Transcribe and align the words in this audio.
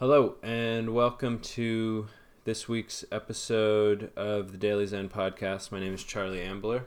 Hello, 0.00 0.36
and 0.44 0.94
welcome 0.94 1.40
to 1.40 2.06
this 2.44 2.68
week's 2.68 3.04
episode 3.10 4.12
of 4.14 4.52
the 4.52 4.56
Daily 4.56 4.86
Zen 4.86 5.08
podcast. 5.08 5.72
My 5.72 5.80
name 5.80 5.92
is 5.92 6.04
Charlie 6.04 6.40
Ambler, 6.40 6.86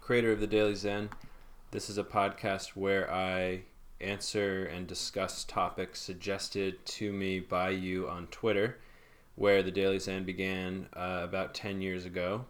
creator 0.00 0.32
of 0.32 0.40
the 0.40 0.46
Daily 0.46 0.74
Zen. 0.74 1.10
This 1.70 1.90
is 1.90 1.98
a 1.98 2.02
podcast 2.02 2.68
where 2.68 3.12
I 3.12 3.64
answer 4.00 4.64
and 4.64 4.86
discuss 4.86 5.44
topics 5.44 6.00
suggested 6.00 6.86
to 6.86 7.12
me 7.12 7.40
by 7.40 7.68
you 7.68 8.08
on 8.08 8.28
Twitter, 8.28 8.78
where 9.34 9.62
the 9.62 9.70
Daily 9.70 9.98
Zen 9.98 10.24
began 10.24 10.88
uh, 10.96 11.20
about 11.24 11.52
10 11.52 11.82
years 11.82 12.06
ago. 12.06 12.46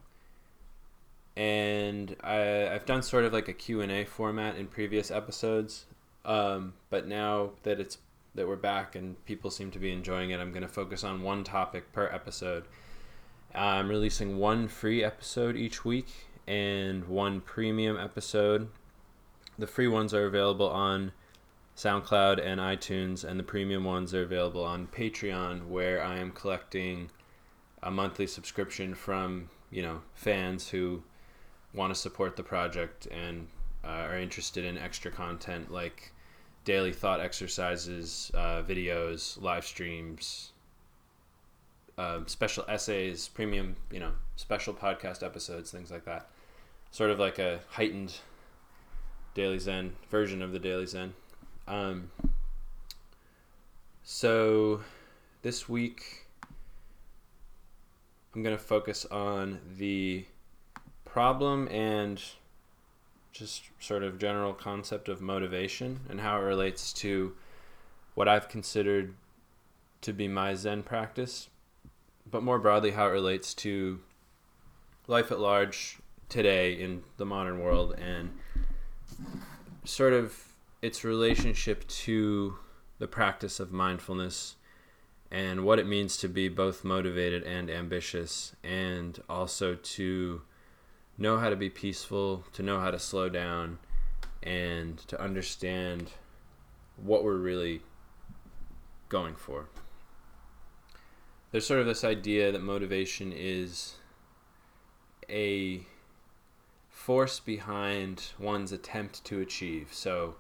And 1.37 2.15
I, 2.23 2.69
I've 2.69 2.87
done 2.87 3.03
sort 3.03 3.25
of 3.25 3.33
like 3.33 3.49
a 3.49 3.53
Q&A 3.53 4.05
format 4.05 4.55
in 4.55 4.69
previous 4.69 5.11
episodes, 5.11 5.87
um, 6.25 6.75
but 6.91 7.09
now 7.09 7.51
that 7.65 7.81
it's 7.81 7.99
that 8.35 8.49
we're 8.49 8.57
back 8.57 8.97
and 8.97 9.23
people 9.27 9.51
seem 9.51 9.71
to 9.71 9.79
be 9.79 9.93
enjoying 9.93 10.31
it. 10.31 10.41
I'm 10.41 10.51
going 10.51 10.63
to 10.63 10.69
focus 10.69 11.05
on 11.05 11.23
one 11.23 11.45
topic 11.45 11.93
per 11.93 12.09
episode. 12.09 12.65
I'm 13.55 13.89
releasing 13.89 14.39
one 14.39 14.67
free 14.67 15.05
episode 15.05 15.57
each 15.57 15.85
week 15.85 16.09
and 16.47 17.07
one 17.07 17.41
premium 17.41 17.99
episode. 17.99 18.69
The 19.59 19.67
free 19.67 19.87
ones 19.87 20.13
are 20.13 20.27
available 20.27 20.69
on 20.69 21.13
SoundCloud 21.77 22.45
and 22.45 22.61
iTunes, 22.61 23.25
and 23.25 23.39
the 23.39 23.45
premium 23.45 23.85
ones 23.85 24.15
are 24.15 24.23
available 24.23 24.65
on 24.65 24.87
Patreon, 24.89 25.69
where 25.69 26.03
I 26.03 26.19
am 26.19 26.31
collecting 26.31 27.11
a 27.83 27.91
monthly 27.91 28.27
subscription 28.27 28.95
from 28.95 29.51
you 29.71 29.83
know 29.83 30.03
fans 30.15 30.69
who 30.69 31.03
want 31.75 31.93
to 31.93 32.01
support 32.01 32.37
the 32.37 32.43
project 32.43 33.07
and 33.07 33.49
uh, 33.85 33.89
are 33.89 34.19
interested 34.19 34.65
in 34.65 34.79
extra 34.79 35.11
content 35.11 35.71
like 35.71 36.14
daily 36.65 36.93
thought 36.93 37.21
exercises, 37.21 38.31
uh, 38.35 38.63
videos, 38.63 39.41
live 39.41 39.65
streams, 39.65 40.53
uh, 41.99 42.21
special 42.27 42.65
essays, 42.69 43.29
premium, 43.29 43.77
you 43.91 44.01
know, 44.01 44.13
special 44.37 44.75
podcast 44.75 45.23
episodes, 45.23 45.71
things 45.71 45.91
like 45.91 46.05
that. 46.05 46.29
Sort 46.91 47.11
of 47.11 47.19
like 47.19 47.39
a 47.39 47.61
heightened 47.71 48.15
Daily 49.35 49.59
Zen 49.59 49.95
version 50.11 50.43
of 50.43 50.53
the 50.53 50.59
Daily 50.59 50.87
Zen. 50.87 51.15
Um, 51.67 52.11
so 54.03 54.81
this 55.43 55.69
week, 55.69 56.27
I'm 58.35 58.43
going 58.43 58.57
to 58.57 58.63
focus 58.63 59.05
on 59.07 59.61
the 59.77 60.25
problem 61.05 61.69
and 61.69 62.23
just 63.35 63.65
sort 63.81 64.05
of 64.05 64.19
general 64.19 64.55
concept 64.55 65.09
of 65.09 65.21
motivation 65.21 66.01
and 66.09 66.21
how 66.21 66.39
it 66.39 66.45
relates 66.45 66.93
to 66.93 67.35
what 68.15 68.29
I've 68.29 68.49
considered 68.49 69.15
to 70.03 70.13
be 70.13 70.29
my 70.29 70.55
Zen 70.55 70.85
practice, 70.85 71.49
but 72.31 72.45
more 72.45 72.61
broadly, 72.61 72.93
how 72.93 73.09
it 73.09 73.11
relates 73.11 73.53
to 73.55 73.99
life 75.09 75.33
at 75.33 75.41
large 75.41 75.99
today 76.29 76.75
in 76.75 77.03
the 77.17 77.27
modern 77.27 77.59
world 77.59 77.95
and 77.99 78.31
sort 79.85 80.13
of 80.13 80.53
its 80.81 81.03
relationship 81.03 81.87
to 81.89 82.57
the 82.99 83.09
practice 83.09 83.59
of 83.59 83.73
mindfulness 83.73 84.55
and 85.31 85.65
what 85.65 85.81
it 85.81 85.87
means 85.89 86.17
to 86.19 86.29
be 86.29 86.49
both 86.49 86.85
motivated 86.85 87.43
and 87.43 87.69
ambitious, 87.69 88.55
and 88.63 89.21
also 89.29 89.75
to 89.75 90.43
know 91.17 91.39
how 91.39 91.49
to 91.49 91.57
be 91.57 91.71
peaceful, 91.71 92.45
to 92.53 92.63
know 92.63 92.81
how 92.81 92.91
to 92.91 92.99
slow 92.99 93.29
down, 93.29 93.79
and 94.43 94.99
to 94.99 95.21
understand 95.21 96.11
what 96.97 97.25
we're 97.25 97.37
really 97.37 97.81
going 99.09 99.35
for. 99.35 99.69
There's 101.51 101.67
sort 101.67 101.81
of 101.81 101.87
this 101.87 102.05
idea 102.05 102.51
that 102.51 102.63
motivation 102.63 103.33
is 103.33 103.95
a 105.31 105.87
force 106.91 107.39
behind 107.39 108.33
one's 108.39 108.73
attempt 108.73 109.25
to 109.27 109.41
achieve. 109.41 109.89
So, 109.93 110.37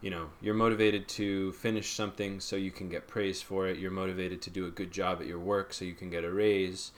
you 0.00 0.10
know, 0.10 0.30
you're 0.40 0.54
motivated 0.54 1.08
to 1.08 1.52
finish 1.52 1.90
something 1.90 2.40
so 2.40 2.56
you 2.56 2.70
can 2.70 2.88
get 2.88 3.08
praise 3.08 3.42
for 3.42 3.66
it. 3.66 3.78
You're 3.78 3.90
motivated 3.90 4.40
to 4.42 4.50
do 4.50 4.66
a 4.66 4.70
good 4.70 4.90
job 4.90 5.20
at 5.20 5.26
your 5.26 5.38
work 5.38 5.72
so 5.72 5.84
you 5.84 5.94
can 5.94 6.08
get 6.10 6.24
a 6.24 6.30
raise. 6.30 6.92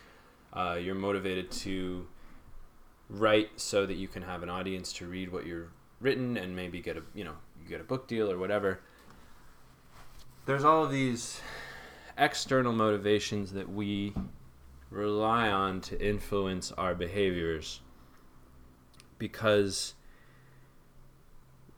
Uh, 0.52 0.78
you're 0.80 0.94
motivated 0.94 1.50
to 1.50 2.06
write 3.08 3.50
so 3.56 3.86
that 3.86 3.94
you 3.94 4.08
can 4.08 4.22
have 4.22 4.42
an 4.42 4.50
audience 4.50 4.92
to 4.92 5.06
read 5.06 5.30
what 5.30 5.46
you've 5.46 5.70
written 6.00 6.36
and 6.36 6.54
maybe 6.54 6.80
get 6.80 6.96
a 6.96 7.02
you 7.14 7.24
know 7.24 7.34
you 7.62 7.68
get 7.68 7.80
a 7.80 7.84
book 7.84 8.06
deal 8.06 8.30
or 8.30 8.38
whatever 8.38 8.80
there's 10.46 10.64
all 10.64 10.84
of 10.84 10.90
these 10.90 11.40
external 12.18 12.72
motivations 12.72 13.52
that 13.52 13.68
we 13.68 14.12
rely 14.90 15.48
on 15.48 15.80
to 15.80 16.00
influence 16.04 16.72
our 16.72 16.94
behaviors 16.94 17.80
because 19.18 19.94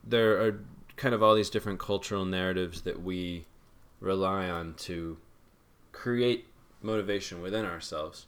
there 0.04 0.40
are 0.42 0.60
kind 0.96 1.14
of 1.14 1.22
all 1.22 1.34
these 1.34 1.50
different 1.50 1.78
cultural 1.78 2.24
narratives 2.24 2.82
that 2.82 3.02
we 3.02 3.44
rely 4.00 4.48
on 4.48 4.74
to 4.74 5.16
create 5.92 6.46
motivation 6.82 7.40
within 7.42 7.64
ourselves. 7.64 8.26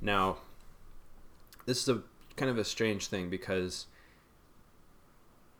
Now, 0.00 0.38
this 1.66 1.82
is 1.82 1.88
a 1.88 2.02
kind 2.36 2.50
of 2.50 2.58
a 2.58 2.64
strange 2.64 3.06
thing 3.08 3.30
because 3.30 3.86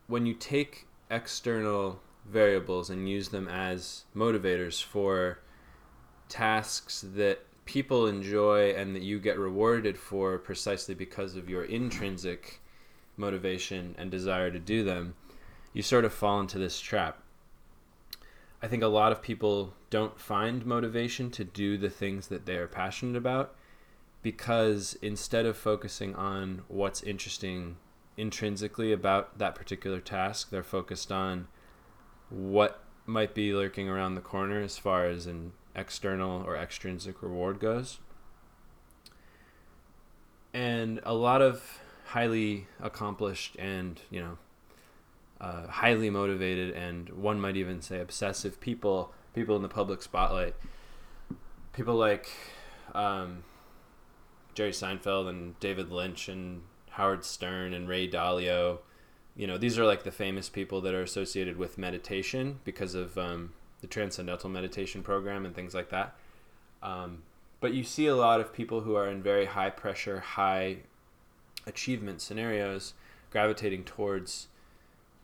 when 0.06 0.26
you 0.26 0.34
take 0.34 0.87
external 1.10 2.00
variables 2.26 2.91
and 2.91 3.09
use 3.09 3.28
them 3.28 3.48
as 3.48 4.04
motivators 4.14 4.82
for 4.82 5.38
tasks 6.28 7.04
that 7.15 7.41
people 7.65 8.06
enjoy 8.06 8.70
and 8.70 8.94
that 8.94 9.03
you 9.03 9.19
get 9.19 9.38
rewarded 9.38 9.98
for 9.98 10.38
precisely 10.38 10.94
because 10.94 11.34
of 11.34 11.48
your 11.48 11.65
intrinsic 11.65 12.60
motivation 13.16 13.94
and 13.98 14.10
desire 14.10 14.50
to 14.50 14.59
do 14.59 14.84
them, 14.84 15.15
you 15.72 15.82
sort 15.82 16.04
of 16.04 16.12
fall 16.12 16.41
into 16.41 16.59
this 16.59 16.81
trap. 16.81 17.22
I 18.62 18.69
think 18.69 18.82
a 18.82 18.88
lot 18.88 19.12
of 19.12 19.22
people 19.22 19.75
don't 19.91 20.19
find 20.19 20.65
motivation 20.65 21.31
to 21.32 21.44
do 21.44 21.76
the 21.76 21.91
things 21.91 22.28
that 22.28 22.47
they 22.47 22.56
are 22.56 22.66
passionate 22.66 23.16
about 23.16 23.54
because 24.22 24.99
instead 25.03 25.47
of 25.47 25.56
focusing 25.56 26.15
on 26.15 26.62
what's 26.69 27.03
interesting 27.03 27.77
intrinsically 28.16 28.93
about 28.93 29.38
that 29.38 29.54
particular 29.54 30.00
task, 30.00 30.50
they're 30.50 30.62
focused 30.62 31.12
on 31.12 31.49
what 32.31 32.82
might 33.04 33.34
be 33.34 33.53
lurking 33.53 33.88
around 33.88 34.15
the 34.15 34.21
corner 34.21 34.60
as 34.60 34.78
far 34.78 35.06
as 35.06 35.27
an 35.27 35.53
external 35.75 36.43
or 36.43 36.56
extrinsic 36.56 37.22
reward 37.22 37.60
goes. 37.60 37.99
And 40.53 41.00
a 41.04 41.15
lot 41.15 41.43
of 41.43 41.81
highly 42.06 42.66
accomplished 42.81 43.56
and, 43.59 44.00
you 44.10 44.21
know, 44.21 44.38
uh, 45.41 45.66
highly 45.66 46.09
motivated 46.09 46.75
and 46.75 47.10
one 47.10 47.41
might 47.41 47.56
even 47.56 47.83
say 47.83 48.00
obsessive 48.00 48.59
people, 48.60 49.12
people 49.34 49.54
in 49.54 49.62
the 49.62 49.69
public 49.69 50.03
spotlight, 50.03 50.54
people 51.75 51.94
like 51.94 52.31
um, 52.94 53.44
Jerry 54.56 54.72
Seinfeld 54.72 55.28
and 55.28 55.61
David 55.61 55.93
Lynch 55.93 56.28
and 56.28 56.62
Howard 56.91 57.25
Stern 57.25 57.75
and 57.75 57.87
Ray 57.87 58.09
Dalio. 58.09 58.78
You 59.37 59.47
know, 59.47 59.59
these 59.59 59.78
are 59.78 59.84
like 59.84 60.03
the 60.03 60.11
famous 60.11 60.49
people 60.49 60.81
that 60.81 60.94
are 60.94 61.03
associated 61.03 61.59
with 61.59 61.77
meditation 61.77 62.59
because 62.65 62.95
of 62.95 63.19
um, 63.19 63.53
the 63.83 63.87
Transcendental 63.87 64.49
Meditation 64.49 65.03
Program 65.03 65.45
and 65.45 65.55
things 65.55 65.75
like 65.75 65.91
that. 65.91 66.16
Um, 66.83 67.22
but 67.61 67.75
you 67.75 67.84
see 67.84 68.06
a 68.06 68.16
lot 68.16 68.41
of 68.41 68.55
people 68.55 68.81
who 68.81 68.95
are 68.97 69.09
in 69.09 69.22
very 69.22 69.45
high 69.45 69.69
pressure, 69.69 70.21
high 70.21 70.78
achievement 71.66 72.22
scenarios 72.22 72.95
gravitating 73.31 73.84
towards 73.84 74.49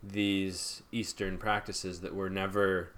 these 0.03 0.83
Eastern 0.93 1.39
practices 1.39 2.03
that 2.03 2.15
were 2.15 2.29
never 2.29 2.91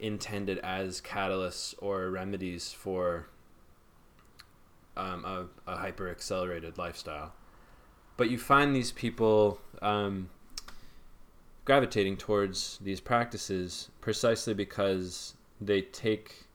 intended 0.00 0.58
as 0.60 1.02
catalysts 1.02 1.74
or 1.78 2.08
remedies 2.08 2.72
for 2.72 3.28
um, 4.96 5.24
a, 5.24 5.46
a 5.70 5.76
hyper 5.76 6.08
accelerated 6.10 6.78
lifestyle. 6.78 7.32
But 8.16 8.30
you 8.30 8.38
find 8.38 8.74
these 8.74 8.92
people 8.92 9.60
um, 9.82 10.30
gravitating 11.64 12.16
towards 12.16 12.78
these 12.82 13.00
practices 13.00 13.90
precisely 14.00 14.54
because 14.54 15.34
they 15.60 15.80
take 15.80 16.46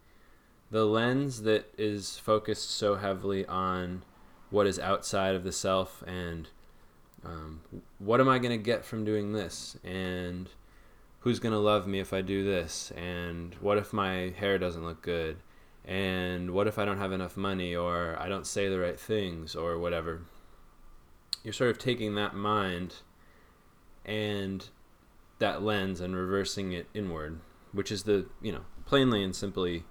the 0.71 0.85
lens 0.85 1.41
that 1.41 1.73
is 1.77 2.17
focused 2.17 2.69
so 2.71 2.95
heavily 2.95 3.45
on 3.47 4.03
what 4.51 4.67
is 4.67 4.79
outside 4.79 5.35
of 5.35 5.43
the 5.43 5.51
self 5.51 6.03
and 6.07 6.49
um, 7.25 7.61
what 7.97 8.21
am 8.21 8.29
I 8.29 8.39
going 8.39 8.57
to 8.57 8.63
get 8.63 8.85
from 8.85 9.03
doing 9.03 9.33
this? 9.33 9.77
And 9.83 10.49
who's 11.19 11.39
going 11.39 11.51
to 11.51 11.59
love 11.59 11.85
me 11.85 11.99
if 11.99 12.13
I 12.13 12.21
do 12.21 12.43
this? 12.43 12.91
And 12.95 13.55
what 13.55 13.77
if 13.77 13.91
my 13.91 14.33
hair 14.37 14.57
doesn't 14.57 14.83
look 14.83 15.01
good 15.01 15.37
and 15.89 16.51
what 16.51 16.67
if 16.67 16.77
I 16.77 16.85
don't 16.85 16.99
have 16.99 17.11
enough 17.11 17.35
money 17.35 17.75
or 17.75 18.15
I 18.19 18.29
don't 18.29 18.45
say 18.45 18.69
the 18.69 18.79
right 18.79 18.99
things 18.99 19.55
or 19.55 19.79
whatever. 19.79 20.21
You're 21.43 21.51
sort 21.51 21.71
of 21.71 21.79
taking 21.79 22.13
that 22.13 22.35
mind 22.35 22.97
and 24.05 24.69
that 25.39 25.63
lens 25.63 25.99
and 25.99 26.15
reversing 26.15 26.73
it 26.73 26.87
inward, 26.93 27.39
which 27.71 27.91
is 27.91 28.03
the, 28.03 28.27
you 28.39 28.51
know, 28.51 28.61
plainly 28.85 29.23
and 29.23 29.35
simply 29.35 29.83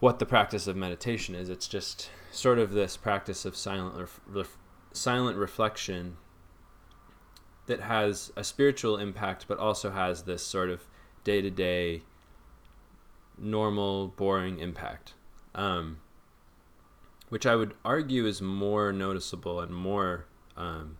what 0.00 0.18
the 0.18 0.24
practice 0.24 0.66
of 0.66 0.76
meditation 0.76 1.34
is. 1.34 1.50
It's 1.50 1.68
just 1.68 2.08
sort 2.30 2.58
of 2.58 2.70
this 2.70 2.96
practice 2.96 3.44
of 3.44 3.54
silent 3.54 3.96
ref- 3.96 4.20
ref- 4.26 4.58
silent 4.94 5.36
reflection 5.36 6.16
that 7.66 7.80
has 7.80 8.32
a 8.34 8.42
spiritual 8.42 8.96
impact, 8.96 9.44
but 9.46 9.58
also 9.58 9.90
has 9.90 10.22
this 10.22 10.42
sort 10.42 10.70
of 10.70 10.84
day 11.22 11.42
to 11.42 11.50
day, 11.50 12.00
normal, 13.40 14.08
boring 14.08 14.58
impact, 14.58 15.14
um, 15.54 15.98
which 17.28 17.46
I 17.46 17.56
would 17.56 17.74
argue 17.84 18.26
is 18.26 18.40
more 18.40 18.92
noticeable 18.92 19.60
and 19.60 19.72
more 19.72 20.26
um, 20.56 20.98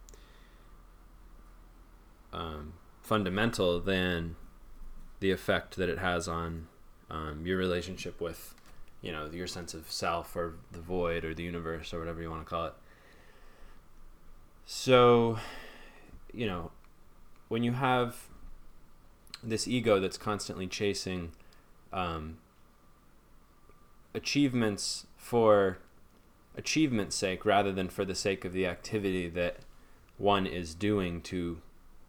um, 2.32 2.75
fundamental 3.02 3.81
than 3.81 4.37
the 5.20 5.31
effect 5.31 5.76
that 5.76 5.88
it 5.88 5.99
has 5.99 6.29
on 6.29 6.69
um, 7.11 7.44
your 7.44 7.58
relationship 7.58 8.20
with, 8.20 8.55
you 9.00 9.11
know, 9.11 9.29
your 9.32 9.46
sense 9.46 9.75
of 9.75 9.90
self 9.90 10.37
or 10.37 10.55
the 10.73 10.81
void 10.81 11.25
or 11.25 11.35
the 11.35 11.43
universe 11.43 11.93
or 11.93 11.99
whatever 11.99 12.23
you 12.23 12.31
want 12.31 12.44
to 12.44 12.49
call 12.49 12.67
it. 12.67 12.75
So, 14.67 15.38
you 16.32 16.46
know, 16.46 16.70
when 17.49 17.64
you 17.64 17.73
have 17.73 18.29
this 19.43 19.67
ego 19.67 19.99
that's 20.00 20.19
constantly 20.19 20.67
chasing 20.67 21.32
um, 21.93 22.38
achievements 24.14 25.06
for 25.17 25.79
achievement's 26.56 27.17
sake 27.17 27.44
rather 27.44 27.73
than 27.73 27.88
for 27.88 28.05
the 28.05 28.14
sake 28.14 28.44
of 28.44 28.52
the 28.52 28.67
activity 28.67 29.29
that 29.29 29.58
one 30.17 30.46
is 30.46 30.75
doing 30.75 31.20
to, 31.23 31.61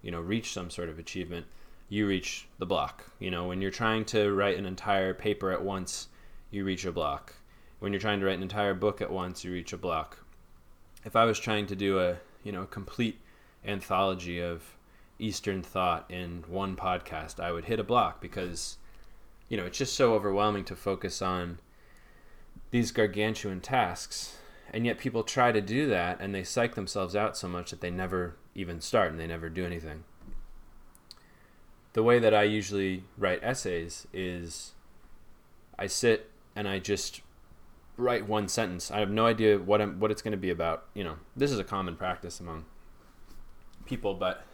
you 0.02 0.12
know, 0.12 0.20
reach 0.20 0.52
some 0.52 0.70
sort 0.70 0.90
of 0.90 0.98
achievement, 0.98 1.46
you 1.88 2.08
reach 2.08 2.48
the 2.58 2.66
block. 2.66 3.06
You 3.20 3.30
know, 3.30 3.48
when 3.48 3.62
you're 3.62 3.72
trying 3.72 4.06
to 4.06 4.32
write 4.34 4.58
an 4.58 4.66
entire 4.66 5.14
paper 5.14 5.52
at 5.52 5.64
once, 5.64 6.08
you 6.50 6.66
reach 6.66 6.86
a 6.86 6.92
block. 6.92 7.36
When 7.80 7.94
you're 7.94 8.02
trying 8.02 8.20
to 8.20 8.26
write 8.26 8.38
an 8.38 8.44
entire 8.44 8.74
book 8.74 9.02
at 9.02 9.12
once, 9.12 9.44
you 9.44 9.52
reach 9.52 9.72
a 9.72 9.78
block. 9.78 10.24
If 11.06 11.16
I 11.16 11.26
was 11.26 11.40
trying 11.40 11.68
to 11.68 11.76
do 11.76 12.00
a, 12.00 12.18
you 12.44 12.52
know, 12.52 12.66
complete 12.66 13.20
anthology 13.64 14.42
of 14.42 14.64
Eastern 15.20 15.62
thought 15.62 16.10
in 16.10 16.44
one 16.48 16.76
podcast, 16.76 17.40
I 17.40 17.52
would 17.52 17.66
hit 17.66 17.80
a 17.80 17.84
block 17.84 18.20
because, 18.20 18.78
you 19.50 19.58
know, 19.58 19.66
it's 19.66 19.78
just 19.80 19.96
so 19.96 20.14
overwhelming 20.14 20.64
to 20.66 20.76
focus 20.76 21.22
on 21.22 21.60
these 22.72 22.92
gargantuan 22.92 23.60
tasks. 23.60 24.38
And 24.72 24.86
yet 24.86 25.00
people 25.00 25.24
try 25.24 25.52
to 25.52 25.62
do 25.62 25.88
that 25.88 26.22
and 26.22 26.34
they 26.34 26.44
psych 26.44 26.76
themselves 26.76 27.16
out 27.16 27.36
so 27.36 27.48
much 27.48 27.72
that 27.72 27.82
they 27.82 27.90
never 27.90 28.36
even 28.54 28.80
start 28.80 29.10
and 29.10 29.20
they 29.20 29.26
never 29.26 29.50
do 29.50 29.66
anything. 29.66 30.04
The 31.94 32.04
way 32.04 32.20
that 32.20 32.36
I 32.36 32.44
usually 32.44 33.04
write 33.18 33.44
essays 33.44 34.06
is 34.14 34.74
I 35.78 35.88
sit 35.88 36.30
and 36.56 36.68
I 36.68 36.78
just 36.78 37.22
write 37.98 38.28
one 38.28 38.48
sentence. 38.48 38.92
I 38.92 39.00
have 39.00 39.10
no 39.10 39.26
idea 39.26 39.58
what 39.58 39.82
I'm, 39.82 40.00
what 40.00 40.12
it's 40.12 40.22
going 40.22 40.34
to 40.34 40.38
be 40.38 40.52
about. 40.52 40.86
You 40.94 41.04
know, 41.04 41.16
this 41.36 41.52
is 41.52 41.58
a 41.58 41.64
common 41.64 41.96
practice 41.96 42.40
among 42.40 42.66
people, 43.88 44.14
but 44.14 44.46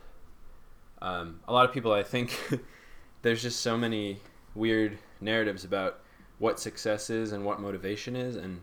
um, 1.02 1.42
a 1.46 1.52
lot 1.52 1.66
of 1.66 1.74
people, 1.74 1.92
I 1.92 2.04
think, 2.04 2.40
there's 3.22 3.42
just 3.42 3.60
so 3.60 3.78
many 3.78 4.22
weird 4.56 4.98
narratives 5.22 5.64
about 5.64 6.00
what 6.40 6.60
success 6.60 7.10
is 7.10 7.32
and 7.32 7.46
what 7.46 7.62
motivation 7.62 8.16
is, 8.16 8.36
and 8.36 8.62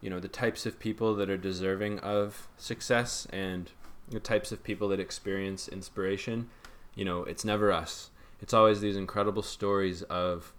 you 0.00 0.10
know 0.10 0.20
the 0.20 0.28
types 0.28 0.66
of 0.66 0.78
people 0.78 1.14
that 1.14 1.30
are 1.30 1.36
deserving 1.36 1.98
of 2.00 2.48
success 2.56 3.26
and 3.30 3.70
the 4.10 4.20
types 4.20 4.52
of 4.52 4.64
people 4.64 4.88
that 4.88 5.00
experience 5.00 5.68
inspiration. 5.68 6.48
You 6.94 7.04
know, 7.04 7.22
it's 7.24 7.44
never 7.44 7.72
us. 7.72 8.10
It's 8.40 8.54
always 8.54 8.80
these 8.80 8.96
incredible 8.96 9.42
stories 9.42 10.02
of, 10.04 10.52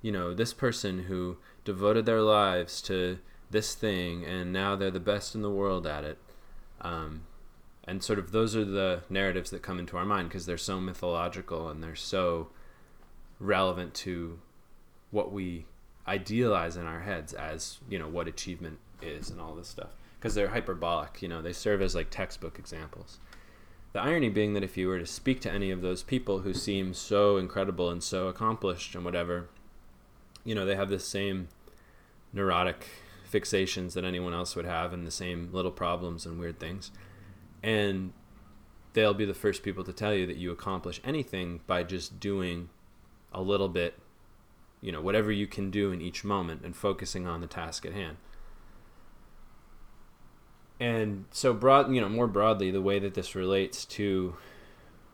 you 0.00 0.12
know, 0.12 0.34
this 0.34 0.52
person 0.52 1.04
who 1.04 1.38
devoted 1.64 2.06
their 2.06 2.22
lives 2.22 2.80
to 2.82 3.18
this 3.50 3.74
thing 3.74 4.24
and 4.24 4.52
now 4.52 4.76
they're 4.76 4.90
the 4.90 5.00
best 5.00 5.34
in 5.34 5.42
the 5.42 5.50
world 5.50 5.86
at 5.86 6.04
it. 6.04 6.18
Um, 6.80 7.22
and 7.84 8.02
sort 8.02 8.18
of 8.18 8.32
those 8.32 8.54
are 8.56 8.64
the 8.64 9.02
narratives 9.10 9.50
that 9.50 9.62
come 9.62 9.78
into 9.78 9.96
our 9.96 10.04
mind 10.04 10.28
because 10.28 10.46
they're 10.46 10.58
so 10.58 10.80
mythological 10.80 11.68
and 11.68 11.82
they're 11.82 11.94
so 11.94 12.48
relevant 13.42 13.92
to 13.92 14.38
what 15.10 15.32
we 15.32 15.66
idealize 16.06 16.76
in 16.76 16.86
our 16.86 17.00
heads 17.00 17.32
as 17.32 17.78
you 17.88 17.98
know 17.98 18.08
what 18.08 18.28
achievement 18.28 18.78
is 19.02 19.30
and 19.30 19.40
all 19.40 19.54
this 19.54 19.68
stuff. 19.68 19.90
Because 20.18 20.34
they're 20.34 20.48
hyperbolic 20.48 21.20
you 21.20 21.28
know 21.28 21.42
they 21.42 21.52
serve 21.52 21.82
as 21.82 21.94
like 21.94 22.10
textbook 22.10 22.58
examples. 22.58 23.18
The 23.92 24.00
irony 24.00 24.30
being 24.30 24.54
that 24.54 24.64
if 24.64 24.76
you 24.76 24.88
were 24.88 24.98
to 24.98 25.06
speak 25.06 25.40
to 25.42 25.52
any 25.52 25.70
of 25.70 25.82
those 25.82 26.02
people 26.02 26.40
who 26.40 26.54
seem 26.54 26.94
so 26.94 27.36
incredible 27.36 27.90
and 27.90 28.02
so 28.02 28.28
accomplished 28.28 28.94
and 28.94 29.04
whatever 29.04 29.48
you 30.44 30.54
know 30.54 30.64
they 30.64 30.76
have 30.76 30.88
the 30.88 30.98
same 30.98 31.48
neurotic 32.32 32.86
fixations 33.30 33.94
that 33.94 34.04
anyone 34.04 34.34
else 34.34 34.54
would 34.54 34.64
have 34.64 34.92
and 34.92 35.06
the 35.06 35.10
same 35.10 35.48
little 35.52 35.70
problems 35.70 36.26
and 36.26 36.38
weird 36.38 36.58
things. 36.58 36.90
And 37.62 38.12
they'll 38.92 39.14
be 39.14 39.24
the 39.24 39.34
first 39.34 39.62
people 39.62 39.84
to 39.84 39.92
tell 39.92 40.14
you 40.14 40.26
that 40.26 40.36
you 40.36 40.50
accomplish 40.50 41.00
anything 41.04 41.60
by 41.66 41.82
just 41.82 42.20
doing 42.20 42.68
a 43.32 43.40
little 43.40 43.68
bit 43.68 43.98
you 44.80 44.92
know 44.92 45.00
whatever 45.00 45.30
you 45.30 45.46
can 45.46 45.70
do 45.70 45.92
in 45.92 46.00
each 46.00 46.24
moment 46.24 46.62
and 46.64 46.76
focusing 46.76 47.26
on 47.26 47.40
the 47.40 47.46
task 47.46 47.86
at 47.86 47.92
hand 47.92 48.16
and 50.80 51.24
so 51.30 51.52
broad 51.52 51.92
you 51.92 52.00
know 52.00 52.08
more 52.08 52.26
broadly 52.26 52.70
the 52.70 52.82
way 52.82 52.98
that 52.98 53.14
this 53.14 53.34
relates 53.34 53.84
to 53.84 54.34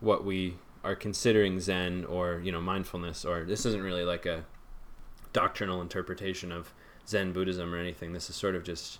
what 0.00 0.24
we 0.24 0.56
are 0.84 0.94
considering 0.94 1.60
zen 1.60 2.04
or 2.04 2.40
you 2.44 2.52
know 2.52 2.60
mindfulness 2.60 3.24
or 3.24 3.44
this 3.44 3.66
isn't 3.66 3.82
really 3.82 4.04
like 4.04 4.26
a 4.26 4.44
doctrinal 5.32 5.82
interpretation 5.82 6.50
of 6.50 6.72
zen 7.06 7.32
buddhism 7.32 7.74
or 7.74 7.78
anything 7.78 8.12
this 8.12 8.30
is 8.30 8.36
sort 8.36 8.54
of 8.54 8.62
just 8.62 8.98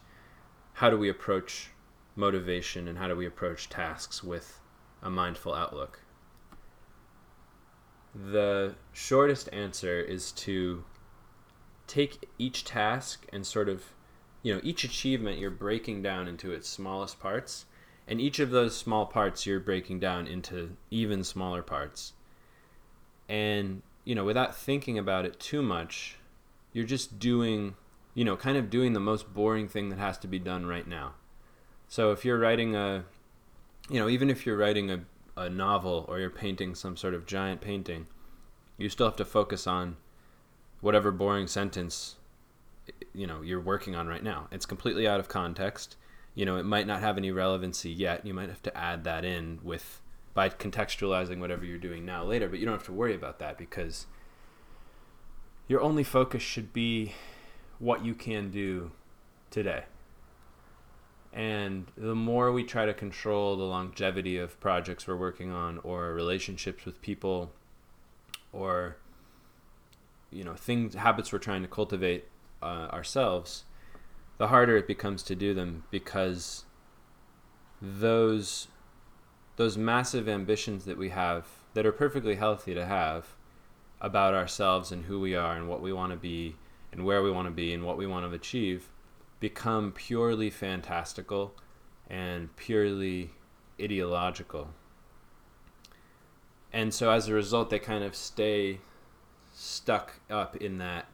how 0.74 0.90
do 0.90 0.96
we 0.96 1.08
approach 1.08 1.70
motivation 2.18 2.88
and 2.88 2.98
how 2.98 3.08
do 3.08 3.16
we 3.16 3.26
approach 3.26 3.68
tasks 3.68 4.22
with 4.22 4.60
a 5.02 5.10
mindful 5.10 5.54
outlook? 5.54 6.00
The 8.14 8.74
shortest 8.92 9.48
answer 9.52 10.00
is 10.00 10.32
to 10.32 10.84
take 11.86 12.28
each 12.38 12.64
task 12.64 13.26
and 13.32 13.46
sort 13.46 13.68
of, 13.68 13.84
you 14.42 14.54
know, 14.54 14.60
each 14.62 14.84
achievement 14.84 15.38
you're 15.38 15.50
breaking 15.50 16.02
down 16.02 16.28
into 16.28 16.52
its 16.52 16.68
smallest 16.68 17.20
parts, 17.20 17.66
and 18.06 18.20
each 18.20 18.38
of 18.38 18.50
those 18.50 18.76
small 18.76 19.06
parts 19.06 19.46
you're 19.46 19.60
breaking 19.60 20.00
down 20.00 20.26
into 20.26 20.76
even 20.90 21.22
smaller 21.22 21.62
parts. 21.62 22.12
And, 23.28 23.82
you 24.04 24.14
know, 24.14 24.24
without 24.24 24.56
thinking 24.56 24.98
about 24.98 25.26
it 25.26 25.38
too 25.38 25.62
much, 25.62 26.16
you're 26.72 26.86
just 26.86 27.18
doing, 27.18 27.74
you 28.14 28.24
know, 28.24 28.36
kind 28.36 28.56
of 28.56 28.70
doing 28.70 28.94
the 28.94 29.00
most 29.00 29.32
boring 29.34 29.68
thing 29.68 29.90
that 29.90 29.98
has 29.98 30.16
to 30.18 30.26
be 30.26 30.38
done 30.38 30.64
right 30.64 30.86
now. 30.86 31.14
So 31.88 32.12
if 32.12 32.24
you're 32.24 32.38
writing 32.38 32.74
a, 32.74 33.04
you 33.90 33.98
know, 33.98 34.08
even 34.08 34.30
if 34.30 34.46
you're 34.46 34.56
writing 34.56 34.90
a, 34.90 35.00
a 35.38 35.48
novel 35.48 36.04
or 36.08 36.18
you're 36.18 36.30
painting 36.30 36.74
some 36.74 36.96
sort 36.96 37.14
of 37.14 37.26
giant 37.26 37.60
painting, 37.60 38.06
you 38.76 38.88
still 38.88 39.06
have 39.06 39.16
to 39.16 39.24
focus 39.24 39.66
on 39.66 39.96
whatever 40.80 41.10
boring 41.10 41.46
sentence 41.46 42.16
you 43.12 43.26
know 43.26 43.42
you're 43.42 43.60
working 43.60 43.94
on 43.94 44.06
right 44.06 44.22
now. 44.22 44.48
It's 44.50 44.66
completely 44.66 45.06
out 45.06 45.20
of 45.20 45.28
context. 45.28 45.96
You 46.34 46.44
know, 46.44 46.56
it 46.56 46.64
might 46.64 46.86
not 46.86 47.00
have 47.00 47.18
any 47.18 47.30
relevancy 47.30 47.90
yet. 47.90 48.24
You 48.24 48.32
might 48.32 48.48
have 48.48 48.62
to 48.62 48.76
add 48.76 49.04
that 49.04 49.24
in 49.24 49.58
with 49.62 50.00
by 50.34 50.48
contextualizing 50.48 51.40
whatever 51.40 51.64
you're 51.64 51.78
doing 51.78 52.04
now 52.04 52.24
later, 52.24 52.48
but 52.48 52.58
you 52.58 52.64
don't 52.64 52.74
have 52.74 52.86
to 52.86 52.92
worry 52.92 53.14
about 53.14 53.40
that 53.40 53.58
because 53.58 54.06
your 55.66 55.80
only 55.80 56.04
focus 56.04 56.42
should 56.42 56.72
be 56.72 57.14
what 57.78 58.04
you 58.04 58.14
can 58.14 58.50
do 58.50 58.92
today. 59.50 59.84
And 61.32 61.86
the 61.96 62.14
more 62.14 62.50
we 62.52 62.64
try 62.64 62.86
to 62.86 62.94
control 62.94 63.56
the 63.56 63.64
longevity 63.64 64.38
of 64.38 64.58
projects 64.60 65.06
we're 65.06 65.16
working 65.16 65.52
on 65.52 65.78
or 65.84 66.12
relationships 66.14 66.84
with 66.84 67.00
people 67.02 67.52
or 68.52 68.96
you 70.30 70.44
know 70.44 70.54
things 70.54 70.94
habits 70.94 71.32
we're 71.32 71.38
trying 71.38 71.62
to 71.62 71.68
cultivate 71.68 72.26
uh, 72.62 72.88
ourselves 72.92 73.64
the 74.38 74.48
harder 74.48 74.76
it 74.76 74.86
becomes 74.86 75.22
to 75.22 75.34
do 75.34 75.54
them 75.54 75.84
because 75.90 76.64
those 77.80 78.68
those 79.56 79.76
massive 79.76 80.28
ambitions 80.28 80.84
that 80.84 80.96
we 80.96 81.10
have 81.10 81.46
that 81.74 81.84
are 81.84 81.92
perfectly 81.92 82.36
healthy 82.36 82.74
to 82.74 82.86
have 82.86 83.34
about 84.00 84.34
ourselves 84.34 84.92
and 84.92 85.04
who 85.06 85.18
we 85.18 85.34
are 85.34 85.56
and 85.56 85.68
what 85.68 85.82
we 85.82 85.92
want 85.92 86.12
to 86.12 86.18
be 86.18 86.54
and 86.92 87.04
where 87.04 87.22
we 87.22 87.30
want 87.30 87.46
to 87.46 87.52
be 87.52 87.72
and 87.72 87.84
what 87.84 87.98
we 87.98 88.06
want 88.06 88.28
to 88.28 88.34
achieve 88.34 88.88
become 89.40 89.92
purely 89.92 90.50
fantastical 90.50 91.54
and 92.08 92.54
purely 92.56 93.30
ideological. 93.80 94.70
And 96.72 96.92
so 96.92 97.10
as 97.10 97.28
a 97.28 97.34
result, 97.34 97.70
they 97.70 97.78
kind 97.78 98.04
of 98.04 98.14
stay 98.14 98.80
stuck 99.54 100.20
up 100.30 100.56
in 100.56 100.78
that 100.78 101.06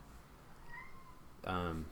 um, 1.46 1.86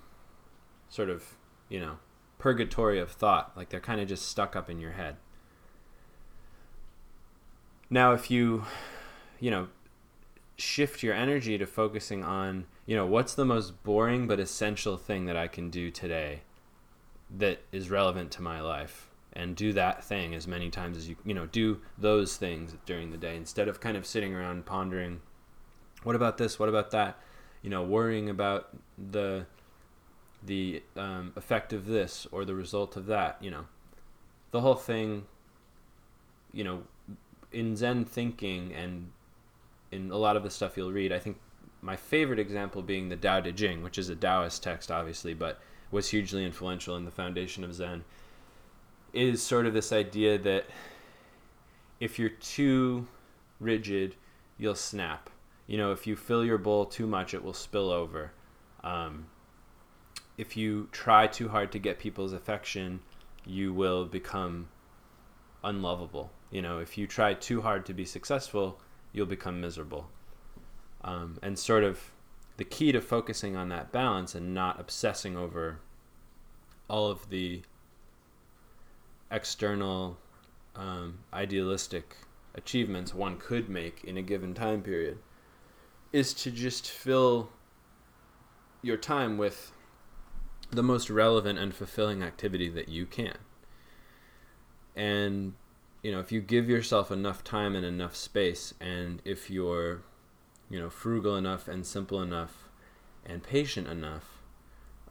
sort 0.88 1.10
of, 1.10 1.36
you 1.68 1.80
know, 1.80 1.98
purgatory 2.38 2.98
of 2.98 3.10
thought. 3.10 3.52
Like 3.56 3.68
they're 3.68 3.80
kind 3.80 4.00
of 4.00 4.08
just 4.08 4.28
stuck 4.28 4.56
up 4.56 4.68
in 4.68 4.80
your 4.80 4.92
head. 4.92 5.16
Now, 7.88 8.14
if 8.14 8.30
you, 8.30 8.64
you 9.38 9.50
know, 9.50 9.68
shift 10.56 11.02
your 11.02 11.14
energy 11.14 11.58
to 11.58 11.66
focusing 11.66 12.24
on 12.24 12.66
you 12.86 12.96
know, 12.96 13.06
what's 13.06 13.34
the 13.34 13.44
most 13.44 13.82
boring 13.82 14.26
but 14.26 14.40
essential 14.40 14.96
thing 14.96 15.26
that 15.26 15.36
I 15.36 15.48
can 15.48 15.70
do 15.70 15.90
today 15.90 16.42
that 17.38 17.62
is 17.70 17.90
relevant 17.90 18.30
to 18.32 18.42
my 18.42 18.60
life? 18.60 19.08
And 19.34 19.56
do 19.56 19.72
that 19.72 20.04
thing 20.04 20.34
as 20.34 20.46
many 20.46 20.68
times 20.68 20.98
as 20.98 21.08
you, 21.08 21.16
you 21.24 21.32
know, 21.32 21.46
do 21.46 21.80
those 21.96 22.36
things 22.36 22.76
during 22.84 23.12
the 23.12 23.16
day 23.16 23.34
instead 23.34 23.66
of 23.66 23.80
kind 23.80 23.96
of 23.96 24.04
sitting 24.04 24.34
around 24.34 24.66
pondering, 24.66 25.22
what 26.02 26.14
about 26.14 26.36
this? 26.36 26.58
What 26.58 26.68
about 26.68 26.90
that? 26.90 27.18
You 27.62 27.70
know, 27.70 27.82
worrying 27.82 28.28
about 28.28 28.76
the 28.98 29.46
the 30.44 30.82
um, 30.96 31.32
effect 31.36 31.72
of 31.72 31.86
this 31.86 32.26
or 32.32 32.44
the 32.44 32.54
result 32.54 32.96
of 32.96 33.06
that. 33.06 33.38
You 33.40 33.52
know, 33.52 33.64
the 34.50 34.60
whole 34.60 34.74
thing. 34.74 35.26
You 36.52 36.64
know, 36.64 36.82
in 37.52 37.76
Zen 37.76 38.04
thinking 38.04 38.74
and 38.74 39.12
in 39.90 40.10
a 40.10 40.16
lot 40.16 40.36
of 40.36 40.42
the 40.42 40.50
stuff 40.50 40.76
you'll 40.76 40.92
read, 40.92 41.12
I 41.12 41.18
think 41.18 41.38
my 41.82 41.96
favorite 41.96 42.38
example 42.38 42.80
being 42.80 43.08
the 43.08 43.16
Tao 43.16 43.40
Te 43.40 43.52
Ching, 43.52 43.82
which 43.82 43.98
is 43.98 44.08
a 44.08 44.14
Taoist 44.14 44.62
text, 44.62 44.90
obviously, 44.90 45.34
but 45.34 45.60
was 45.90 46.08
hugely 46.08 46.44
influential 46.44 46.96
in 46.96 47.04
the 47.04 47.10
foundation 47.10 47.64
of 47.64 47.74
Zen, 47.74 48.04
is 49.12 49.42
sort 49.42 49.66
of 49.66 49.74
this 49.74 49.92
idea 49.92 50.38
that 50.38 50.64
if 52.00 52.18
you're 52.18 52.28
too 52.30 53.06
rigid, 53.60 54.14
you'll 54.56 54.76
snap. 54.76 55.28
You 55.66 55.76
know, 55.76 55.92
if 55.92 56.06
you 56.06 56.14
fill 56.14 56.44
your 56.44 56.56
bowl 56.56 56.86
too 56.86 57.06
much, 57.06 57.34
it 57.34 57.44
will 57.44 57.52
spill 57.52 57.90
over. 57.90 58.30
Um, 58.84 59.26
if 60.38 60.56
you 60.56 60.88
try 60.92 61.26
too 61.26 61.48
hard 61.48 61.72
to 61.72 61.78
get 61.78 61.98
people's 61.98 62.32
affection, 62.32 63.00
you 63.44 63.74
will 63.74 64.04
become 64.04 64.68
unlovable. 65.64 66.30
You 66.50 66.62
know, 66.62 66.78
if 66.78 66.96
you 66.96 67.06
try 67.08 67.34
too 67.34 67.60
hard 67.60 67.86
to 67.86 67.92
be 67.92 68.04
successful, 68.04 68.80
you'll 69.12 69.26
become 69.26 69.60
miserable 69.60 70.08
um, 71.04 71.38
and 71.42 71.58
sort 71.58 71.84
of 71.84 72.12
the 72.56 72.64
key 72.64 72.92
to 72.92 73.00
focusing 73.00 73.56
on 73.56 73.68
that 73.70 73.92
balance 73.92 74.34
and 74.34 74.54
not 74.54 74.78
obsessing 74.78 75.36
over 75.36 75.80
all 76.88 77.10
of 77.10 77.30
the 77.30 77.62
external 79.30 80.18
um, 80.76 81.18
idealistic 81.32 82.16
achievements 82.54 83.14
one 83.14 83.38
could 83.38 83.68
make 83.68 84.04
in 84.04 84.16
a 84.16 84.22
given 84.22 84.52
time 84.52 84.82
period 84.82 85.18
is 86.12 86.34
to 86.34 86.50
just 86.50 86.90
fill 86.90 87.50
your 88.82 88.96
time 88.96 89.38
with 89.38 89.72
the 90.70 90.82
most 90.82 91.08
relevant 91.08 91.58
and 91.58 91.74
fulfilling 91.74 92.22
activity 92.22 92.68
that 92.68 92.88
you 92.88 93.06
can. 93.06 93.36
And, 94.94 95.54
you 96.02 96.12
know, 96.12 96.20
if 96.20 96.32
you 96.32 96.40
give 96.40 96.68
yourself 96.68 97.10
enough 97.10 97.44
time 97.44 97.74
and 97.74 97.84
enough 97.84 98.16
space, 98.16 98.74
and 98.80 99.22
if 99.24 99.50
you're 99.50 100.02
you 100.70 100.78
know, 100.78 100.90
frugal 100.90 101.36
enough 101.36 101.68
and 101.68 101.86
simple 101.86 102.20
enough 102.22 102.68
and 103.24 103.42
patient 103.42 103.86
enough, 103.86 104.42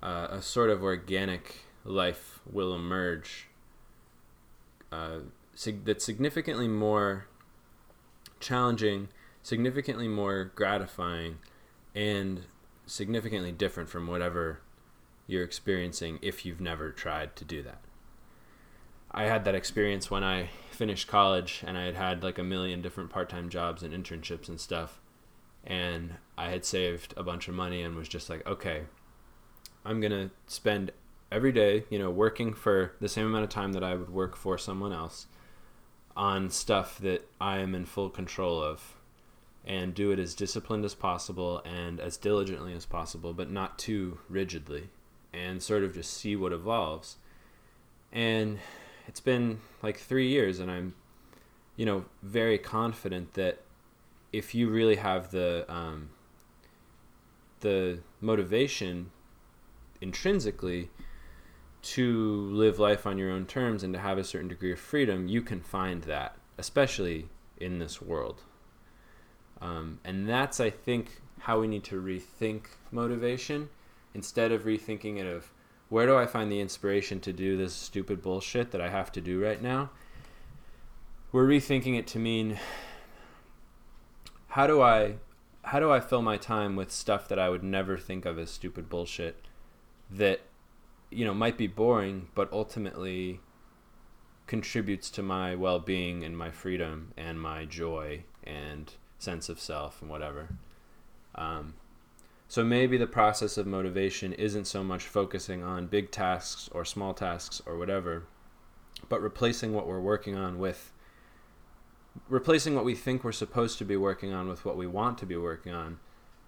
uh, 0.01 0.27
a 0.29 0.41
sort 0.41 0.69
of 0.69 0.83
organic 0.83 1.65
life 1.83 2.39
will 2.49 2.73
emerge 2.73 3.47
uh, 4.91 5.19
sig- 5.55 5.85
that's 5.85 6.03
significantly 6.03 6.67
more 6.67 7.27
challenging, 8.39 9.09
significantly 9.41 10.07
more 10.07 10.51
gratifying, 10.55 11.37
and 11.95 12.45
significantly 12.85 13.51
different 13.51 13.89
from 13.89 14.07
whatever 14.07 14.59
you're 15.27 15.43
experiencing 15.43 16.19
if 16.21 16.45
you've 16.45 16.61
never 16.61 16.91
tried 16.91 17.35
to 17.35 17.45
do 17.45 17.61
that. 17.63 17.81
I 19.11 19.25
had 19.25 19.45
that 19.45 19.55
experience 19.55 20.09
when 20.09 20.23
I 20.23 20.49
finished 20.71 21.07
college 21.07 21.63
and 21.65 21.77
I 21.77 21.83
had 21.83 21.95
had 21.95 22.23
like 22.23 22.37
a 22.37 22.43
million 22.43 22.81
different 22.81 23.09
part 23.09 23.29
time 23.29 23.49
jobs 23.49 23.83
and 23.83 23.93
internships 23.93 24.47
and 24.47 24.59
stuff 24.59 25.00
and 25.65 26.15
I 26.37 26.49
had 26.49 26.65
saved 26.65 27.13
a 27.17 27.23
bunch 27.23 27.47
of 27.47 27.53
money 27.53 27.81
and 27.81 27.95
was 27.95 28.07
just 28.07 28.29
like, 28.29 28.45
okay, 28.47 28.83
I'm 29.85 29.99
going 29.99 30.11
to 30.11 30.31
spend 30.47 30.91
every 31.31 31.51
day, 31.51 31.85
you 31.89 31.99
know, 31.99 32.09
working 32.09 32.53
for 32.53 32.93
the 32.99 33.09
same 33.09 33.25
amount 33.25 33.43
of 33.43 33.49
time 33.49 33.73
that 33.73 33.83
I 33.83 33.95
would 33.95 34.09
work 34.09 34.35
for 34.35 34.57
someone 34.57 34.91
else 34.91 35.27
on 36.15 36.49
stuff 36.49 36.97
that 36.99 37.27
I 37.39 37.59
am 37.59 37.73
in 37.73 37.85
full 37.85 38.09
control 38.09 38.61
of 38.61 38.97
and 39.65 39.93
do 39.93 40.11
it 40.11 40.19
as 40.19 40.33
disciplined 40.33 40.83
as 40.83 40.95
possible 40.95 41.61
and 41.63 41.99
as 41.99 42.17
diligently 42.17 42.73
as 42.73 42.85
possible, 42.85 43.33
but 43.33 43.49
not 43.49 43.77
too 43.77 44.19
rigidly 44.27 44.89
and 45.33 45.61
sort 45.61 45.83
of 45.83 45.93
just 45.93 46.13
see 46.13 46.35
what 46.35 46.51
evolves. 46.51 47.17
And 48.11 48.59
it's 49.07 49.19
been 49.19 49.59
like 49.81 49.97
three 49.97 50.27
years, 50.27 50.59
and 50.59 50.69
I'm, 50.69 50.95
you 51.75 51.85
know, 51.85 52.05
very 52.21 52.57
confident 52.57 53.35
that 53.35 53.61
if 54.31 54.55
you 54.55 54.69
really 54.69 54.95
have 54.95 55.31
the 55.31 55.65
um, 55.71 56.09
the 57.59 57.99
motivation 58.19 59.11
intrinsically 60.01 60.89
to 61.81 62.49
live 62.51 62.79
life 62.79 63.05
on 63.05 63.17
your 63.17 63.31
own 63.31 63.45
terms 63.45 63.83
and 63.83 63.93
to 63.93 63.99
have 63.99 64.17
a 64.17 64.23
certain 64.23 64.47
degree 64.47 64.71
of 64.71 64.79
freedom, 64.79 65.27
you 65.27 65.41
can 65.41 65.61
find 65.61 66.03
that, 66.03 66.35
especially 66.57 67.27
in 67.59 67.79
this 67.79 68.01
world. 68.01 68.41
Um, 69.61 69.99
and 70.03 70.27
that's, 70.27 70.59
I 70.59 70.69
think, 70.69 71.21
how 71.39 71.59
we 71.59 71.67
need 71.67 71.83
to 71.85 72.01
rethink 72.01 72.65
motivation 72.91 73.69
instead 74.13 74.51
of 74.51 74.63
rethinking 74.63 75.17
it 75.17 75.25
of 75.25 75.51
where 75.89 76.05
do 76.05 76.17
I 76.17 76.25
find 76.25 76.51
the 76.51 76.59
inspiration 76.59 77.19
to 77.21 77.33
do 77.33 77.57
this 77.57 77.73
stupid 77.73 78.21
bullshit 78.21 78.71
that 78.71 78.81
I 78.81 78.89
have 78.89 79.11
to 79.13 79.21
do 79.21 79.43
right 79.43 79.61
now. 79.61 79.89
We're 81.31 81.47
rethinking 81.47 81.97
it 81.97 82.07
to 82.07 82.19
mean 82.19 82.59
how 84.51 84.67
do 84.67 84.81
I 84.81 85.15
how 85.63 85.79
do 85.79 85.91
I 85.91 85.99
fill 85.99 86.21
my 86.21 86.35
time 86.35 86.75
with 86.75 86.91
stuff 86.91 87.27
that 87.29 87.39
I 87.39 87.49
would 87.49 87.63
never 87.63 87.97
think 87.97 88.25
of 88.25 88.37
as 88.37 88.49
stupid 88.49 88.89
bullshit 88.89 89.45
that 90.09 90.41
you 91.09 91.23
know 91.23 91.33
might 91.33 91.57
be 91.57 91.67
boring 91.67 92.27
but 92.35 92.51
ultimately 92.51 93.39
contributes 94.47 95.09
to 95.11 95.23
my 95.23 95.55
well-being 95.55 96.25
and 96.25 96.37
my 96.37 96.51
freedom 96.51 97.13
and 97.15 97.39
my 97.39 97.63
joy 97.63 98.23
and 98.43 98.93
sense 99.17 99.47
of 99.47 99.59
self 99.59 100.01
and 100.01 100.11
whatever? 100.11 100.49
Um, 101.35 101.75
so 102.49 102.65
maybe 102.65 102.97
the 102.97 103.07
process 103.07 103.57
of 103.57 103.65
motivation 103.65 104.33
isn't 104.33 104.65
so 104.65 104.83
much 104.83 105.05
focusing 105.05 105.63
on 105.63 105.87
big 105.87 106.11
tasks 106.11 106.69
or 106.73 106.83
small 106.83 107.13
tasks 107.13 107.61
or 107.65 107.77
whatever 107.77 108.23
but 109.07 109.21
replacing 109.21 109.73
what 109.73 109.87
we're 109.87 110.01
working 110.01 110.35
on 110.35 110.59
with 110.59 110.91
replacing 112.29 112.75
what 112.75 112.85
we 112.85 112.95
think 112.95 113.23
we're 113.23 113.31
supposed 113.31 113.77
to 113.77 113.85
be 113.85 113.97
working 113.97 114.33
on 114.33 114.47
with 114.47 114.65
what 114.65 114.77
we 114.77 114.87
want 114.87 115.17
to 115.19 115.25
be 115.25 115.37
working 115.37 115.73
on 115.73 115.99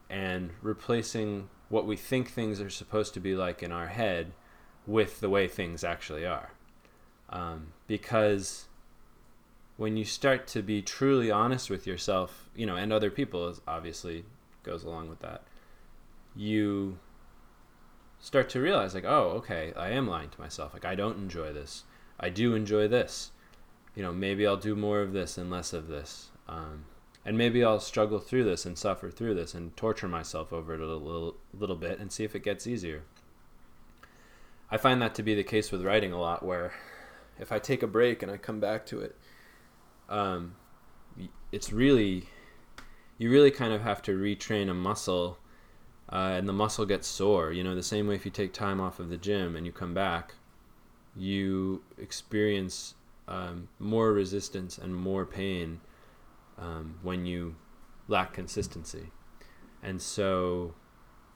and 0.10 0.52
replacing 0.62 1.50
what 1.70 1.86
we 1.86 1.96
think 1.96 2.30
things 2.30 2.62
are 2.62 2.70
supposed 2.70 3.14
to 3.14 3.20
be 3.20 3.36
like 3.36 3.64
in 3.64 3.72
our 3.72 3.88
head 3.88 4.34
with 4.86 5.20
the 5.20 5.30
way 5.30 5.48
things 5.48 5.84
actually 5.84 6.26
are. 6.26 6.52
Um, 7.30 7.74
because 7.88 8.68
when 9.78 9.98
you 9.98 10.06
start 10.06 10.48
to 10.48 10.62
be 10.62 10.82
truly 10.82 11.32
honest 11.32 11.70
with 11.70 11.88
yourself 11.88 12.50
you 12.56 12.66
know 12.66 12.76
and 12.76 12.94
other 12.94 13.10
people 13.10 13.54
obviously 13.68 14.24
goes 14.62 14.84
along 14.84 15.10
with 15.10 15.20
that 15.20 15.44
you 16.36 16.98
start 18.20 18.50
to 18.50 18.62
realize 18.62 18.94
like 18.94 19.06
oh 19.06 19.32
okay 19.32 19.74
i 19.76 19.90
am 19.90 20.08
lying 20.08 20.30
to 20.30 20.40
myself. 20.40 20.74
Like 20.74 20.86
i 20.86 20.96
don't 20.96 21.18
enjoy 21.18 21.52
this. 21.54 21.84
I 22.20 22.30
do 22.30 22.56
enjoy 22.56 22.88
this 22.88 23.32
you 23.96 24.04
know, 24.04 24.14
maybe 24.14 24.46
I'll 24.48 24.58
do 24.58 24.76
more 24.76 25.02
of 25.02 25.14
this 25.14 25.38
and 25.38 25.50
less 25.52 25.74
of 25.74 25.88
this. 25.88 26.30
Um, 26.48 26.86
and 27.26 27.38
maybe 27.38 27.64
I'll 27.64 27.80
struggle 27.80 28.20
through 28.20 28.44
this 28.44 28.66
and 28.66 28.78
suffer 28.78 29.10
through 29.10 29.36
this 29.36 29.54
and 29.54 29.76
torture 29.78 30.08
myself 30.08 30.52
over 30.52 30.74
it 30.74 30.82
a 30.82 30.86
little, 30.86 31.36
little 31.58 31.76
bit 31.76 32.00
and 32.00 32.12
see 32.12 32.24
if 32.24 32.36
it 32.36 32.44
gets 32.44 32.68
easier. 32.68 33.04
I 34.70 34.78
find 34.78 35.02
that 35.02 35.16
to 35.16 35.24
be 35.24 35.36
the 35.36 35.44
case 35.44 35.72
with 35.72 35.86
writing 35.86 36.12
a 36.12 36.20
lot, 36.20 36.44
where 36.44 36.74
if 37.40 37.52
I 37.52 37.60
take 37.60 37.84
a 37.84 37.88
break 37.88 38.24
and 38.24 38.32
I 38.32 38.38
come 38.38 38.60
back 38.60 38.86
to 38.88 39.02
it, 39.02 39.16
um, 40.10 40.56
it's 41.52 41.72
really, 41.72 42.28
you 43.18 43.30
really 43.30 43.52
kind 43.52 43.72
of 43.72 43.82
have 43.82 44.02
to 44.04 44.18
retrain 44.18 44.70
a 44.70 44.74
muscle, 44.74 45.38
uh, 46.12 46.34
and 46.36 46.50
the 46.50 46.54
muscle 46.54 46.86
gets 46.86 47.08
sore. 47.08 47.52
You 47.52 47.64
know, 47.64 47.76
the 47.76 47.84
same 47.84 48.08
way 48.08 48.16
if 48.16 48.26
you 48.26 48.32
take 48.32 48.52
time 48.52 48.82
off 48.82 49.00
of 49.00 49.10
the 49.10 49.18
gym 49.18 49.56
and 49.56 49.66
you 49.66 49.72
come 49.72 49.94
back, 49.94 50.34
you 51.16 51.84
experience 51.98 52.96
um, 53.28 53.68
more 53.80 54.12
resistance 54.12 54.78
and 54.78 54.96
more 54.96 55.26
pain 55.26 55.82
um, 56.58 57.00
when 57.02 57.26
you 57.26 57.56
lack 58.08 58.34
consistency. 58.34 59.12
And 59.82 60.02
so, 60.02 60.76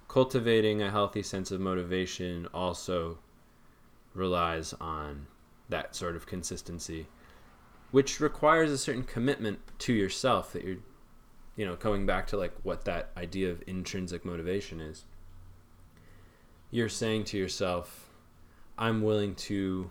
cultivating 0.07 0.81
a 0.81 0.91
healthy 0.91 1.23
sense 1.23 1.51
of 1.51 1.59
motivation 1.59 2.47
also 2.53 3.19
relies 4.13 4.73
on 4.79 5.27
that 5.69 5.95
sort 5.95 6.15
of 6.15 6.25
consistency, 6.25 7.07
which 7.91 8.19
requires 8.19 8.71
a 8.71 8.77
certain 8.77 9.03
commitment 9.03 9.59
to 9.79 9.93
yourself 9.93 10.53
that 10.53 10.63
you're, 10.63 10.77
you 11.55 11.65
know, 11.65 11.75
going 11.75 12.05
back 12.05 12.27
to 12.27 12.37
like 12.37 12.53
what 12.63 12.85
that 12.85 13.09
idea 13.17 13.51
of 13.51 13.61
intrinsic 13.67 14.23
motivation 14.23 14.79
is. 14.79 15.03
You're 16.71 16.89
saying 16.89 17.25
to 17.25 17.37
yourself, 17.37 18.09
I'm 18.77 19.01
willing 19.01 19.35
to 19.35 19.89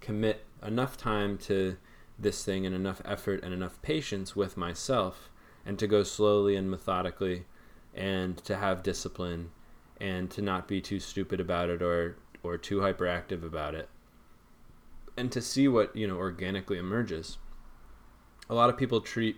commit 0.00 0.45
enough 0.64 0.96
time 0.96 1.38
to 1.38 1.76
this 2.18 2.44
thing 2.44 2.64
and 2.64 2.74
enough 2.74 3.02
effort 3.04 3.42
and 3.42 3.52
enough 3.52 3.80
patience 3.82 4.34
with 4.34 4.56
myself 4.56 5.30
and 5.64 5.78
to 5.78 5.86
go 5.86 6.02
slowly 6.02 6.56
and 6.56 6.70
methodically 6.70 7.44
and 7.94 8.38
to 8.38 8.56
have 8.56 8.82
discipline 8.82 9.50
and 10.00 10.30
to 10.30 10.42
not 10.42 10.68
be 10.68 10.80
too 10.80 11.00
stupid 11.00 11.40
about 11.40 11.68
it 11.68 11.82
or 11.82 12.16
or 12.42 12.56
too 12.56 12.78
hyperactive 12.78 13.42
about 13.42 13.74
it 13.74 13.88
and 15.16 15.32
to 15.32 15.40
see 15.40 15.66
what 15.66 15.94
you 15.96 16.06
know 16.06 16.16
organically 16.16 16.78
emerges. 16.78 17.38
A 18.48 18.54
lot 18.54 18.70
of 18.70 18.76
people 18.76 19.00
treat 19.00 19.36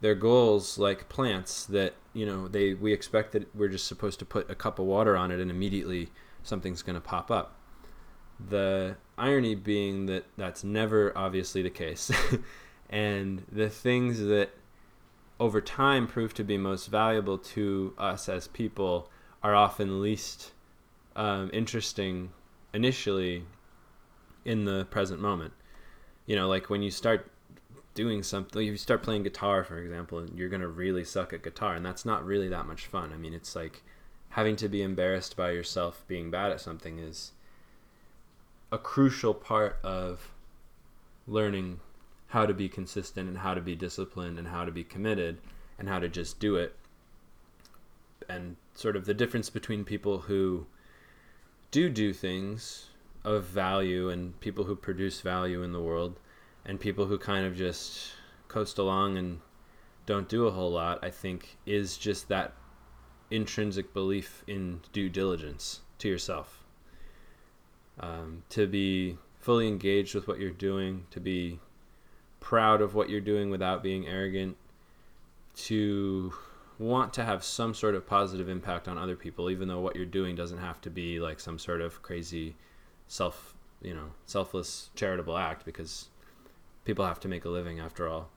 their 0.00 0.14
goals 0.14 0.78
like 0.78 1.08
plants 1.08 1.66
that 1.66 1.94
you 2.12 2.24
know 2.24 2.48
they 2.48 2.74
we 2.74 2.92
expect 2.92 3.32
that 3.32 3.54
we're 3.54 3.68
just 3.68 3.86
supposed 3.86 4.18
to 4.18 4.24
put 4.24 4.50
a 4.50 4.54
cup 4.54 4.78
of 4.78 4.86
water 4.86 5.16
on 5.16 5.30
it 5.30 5.40
and 5.40 5.50
immediately 5.50 6.08
something's 6.42 6.82
going 6.82 6.94
to 6.94 7.00
pop 7.00 7.30
up. 7.30 7.56
The 8.48 8.96
irony 9.18 9.54
being 9.54 10.06
that 10.06 10.24
that's 10.36 10.64
never 10.64 11.16
obviously 11.16 11.62
the 11.62 11.70
case 11.70 12.10
and 12.90 13.44
the 13.50 13.68
things 13.68 14.20
that 14.20 14.50
over 15.40 15.60
time 15.60 16.06
prove 16.06 16.34
to 16.34 16.44
be 16.44 16.56
most 16.56 16.86
valuable 16.86 17.38
to 17.38 17.94
us 17.98 18.28
as 18.28 18.48
people 18.48 19.10
are 19.42 19.54
often 19.54 20.00
least 20.00 20.52
um, 21.14 21.50
interesting 21.52 22.30
initially 22.72 23.44
in 24.44 24.64
the 24.64 24.86
present 24.86 25.20
moment. 25.20 25.52
You 26.26 26.36
know, 26.36 26.48
like 26.48 26.70
when 26.70 26.82
you 26.82 26.90
start 26.90 27.30
doing 27.94 28.22
something, 28.22 28.62
you 28.62 28.76
start 28.76 29.02
playing 29.02 29.22
guitar, 29.22 29.64
for 29.64 29.78
example, 29.78 30.18
and 30.18 30.36
you're 30.38 30.48
going 30.48 30.62
to 30.62 30.68
really 30.68 31.04
suck 31.04 31.32
at 31.32 31.42
guitar, 31.42 31.74
and 31.74 31.84
that's 31.84 32.04
not 32.04 32.24
really 32.24 32.48
that 32.48 32.66
much 32.66 32.86
fun. 32.86 33.12
I 33.12 33.16
mean, 33.16 33.34
it's 33.34 33.54
like 33.56 33.82
having 34.30 34.56
to 34.56 34.68
be 34.68 34.82
embarrassed 34.82 35.36
by 35.36 35.52
yourself 35.52 36.04
being 36.06 36.30
bad 36.30 36.52
at 36.52 36.60
something 36.60 36.98
is 36.98 37.32
a 38.70 38.78
crucial 38.78 39.34
part 39.34 39.78
of 39.82 40.30
learning 41.26 41.80
how 42.28 42.44
to 42.44 42.54
be 42.54 42.68
consistent 42.68 43.28
and 43.28 43.38
how 43.38 43.54
to 43.54 43.60
be 43.60 43.74
disciplined 43.74 44.38
and 44.38 44.48
how 44.48 44.64
to 44.64 44.70
be 44.70 44.84
committed 44.84 45.38
and 45.78 45.88
how 45.88 45.98
to 45.98 46.08
just 46.08 46.38
do 46.38 46.56
it. 46.56 46.74
And 48.28 48.56
sort 48.74 48.96
of 48.96 49.06
the 49.06 49.14
difference 49.14 49.48
between 49.48 49.84
people 49.84 50.18
who 50.18 50.66
do 51.70 51.88
do 51.88 52.12
things 52.12 52.86
of 53.24 53.44
value 53.44 54.10
and 54.10 54.38
people 54.40 54.64
who 54.64 54.76
produce 54.76 55.20
value 55.20 55.62
in 55.62 55.72
the 55.72 55.80
world 55.80 56.18
and 56.64 56.78
people 56.78 57.06
who 57.06 57.18
kind 57.18 57.46
of 57.46 57.56
just 57.56 58.12
coast 58.48 58.78
along 58.78 59.16
and 59.16 59.40
don't 60.06 60.28
do 60.28 60.46
a 60.46 60.50
whole 60.50 60.70
lot, 60.70 60.98
I 61.02 61.10
think, 61.10 61.56
is 61.66 61.96
just 61.96 62.28
that 62.28 62.52
intrinsic 63.30 63.92
belief 63.92 64.42
in 64.46 64.80
due 64.92 65.08
diligence 65.08 65.80
to 65.98 66.08
yourself. 66.08 66.57
Um, 68.00 68.44
to 68.50 68.66
be 68.66 69.18
fully 69.40 69.66
engaged 69.66 70.14
with 70.14 70.28
what 70.28 70.38
you're 70.38 70.50
doing, 70.50 71.06
to 71.10 71.20
be 71.20 71.58
proud 72.40 72.80
of 72.80 72.94
what 72.94 73.08
you're 73.08 73.20
doing 73.20 73.50
without 73.50 73.82
being 73.82 74.06
arrogant, 74.06 74.56
to 75.54 76.32
want 76.78 77.12
to 77.14 77.24
have 77.24 77.42
some 77.42 77.74
sort 77.74 77.94
of 77.94 78.06
positive 78.06 78.48
impact 78.48 78.86
on 78.86 78.96
other 78.96 79.16
people, 79.16 79.50
even 79.50 79.68
though 79.68 79.80
what 79.80 79.96
you're 79.96 80.06
doing 80.06 80.36
doesn't 80.36 80.58
have 80.58 80.80
to 80.80 80.90
be 80.90 81.18
like 81.18 81.40
some 81.40 81.58
sort 81.58 81.80
of 81.80 82.02
crazy 82.02 82.54
self, 83.08 83.54
you 83.82 83.94
know, 83.94 84.10
selfless 84.26 84.90
charitable 84.94 85.36
act 85.36 85.64
because 85.64 86.08
people 86.84 87.04
have 87.04 87.20
to 87.20 87.28
make 87.28 87.44
a 87.44 87.48
living 87.48 87.80
after 87.80 88.08
all. 88.08 88.30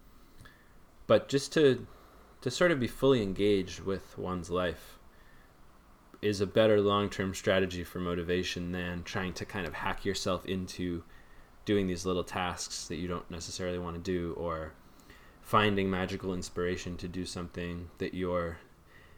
But 1.08 1.30
just 1.30 1.54
to 1.54 1.86
to 2.42 2.50
sort 2.50 2.72
of 2.72 2.80
be 2.80 2.88
fully 2.88 3.22
engaged 3.22 3.82
with 3.82 4.18
one's 4.18 4.50
life 4.50 4.98
is 6.22 6.40
a 6.40 6.48
better 6.48 6.80
long-term 6.80 7.34
strategy 7.34 7.84
for 7.84 8.00
motivation 8.00 8.72
than 8.72 9.04
trying 9.04 9.34
to 9.34 9.46
kind 9.46 9.66
of 9.66 9.74
hack 9.74 10.06
yourself 10.06 10.46
into 10.46 11.04
doing 11.66 11.88
these 11.88 12.06
little 12.06 12.24
tasks 12.24 12.88
that 12.88 12.96
you 12.96 13.08
don't 13.08 13.30
necessarily 13.32 13.80
want 13.80 13.96
to 13.96 14.02
do 14.02 14.34
or 14.38 14.74
finding 15.42 15.90
magical 15.90 16.34
inspiration 16.34 16.96
to 16.98 17.08
do 17.08 17.26
something 17.26 17.90
that 17.98 18.14
you're 18.14 18.58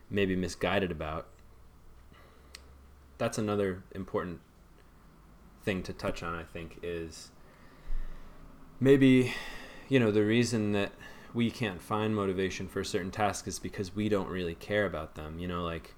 maybe 0.10 0.36
misguided 0.36 0.92
about. 0.92 1.28
That's 3.18 3.38
another 3.38 3.84
important 3.94 4.39
thing 5.63 5.84
to 5.84 5.94
touch 5.94 6.24
on, 6.24 6.36
I 6.36 6.44
think, 6.44 6.80
is 6.82 7.32
maybe, 8.80 9.34
you 9.89 10.00
know, 10.00 10.12
the 10.12 10.24
reason 10.24 10.72
that 10.74 10.92
we 11.34 11.50
can't 11.50 11.82
find 11.82 12.16
motivation 12.16 12.68
for 12.68 12.84
certain 12.84 13.12
task 13.12 13.48
is 13.48 13.60
because 13.60 13.96
we 13.96 14.10
don't 14.10 14.30
really 14.30 14.56
care 14.56 14.86
about 14.86 15.16
them. 15.16 15.39
You 15.39 15.48
know, 15.48 15.63
like 15.63 15.96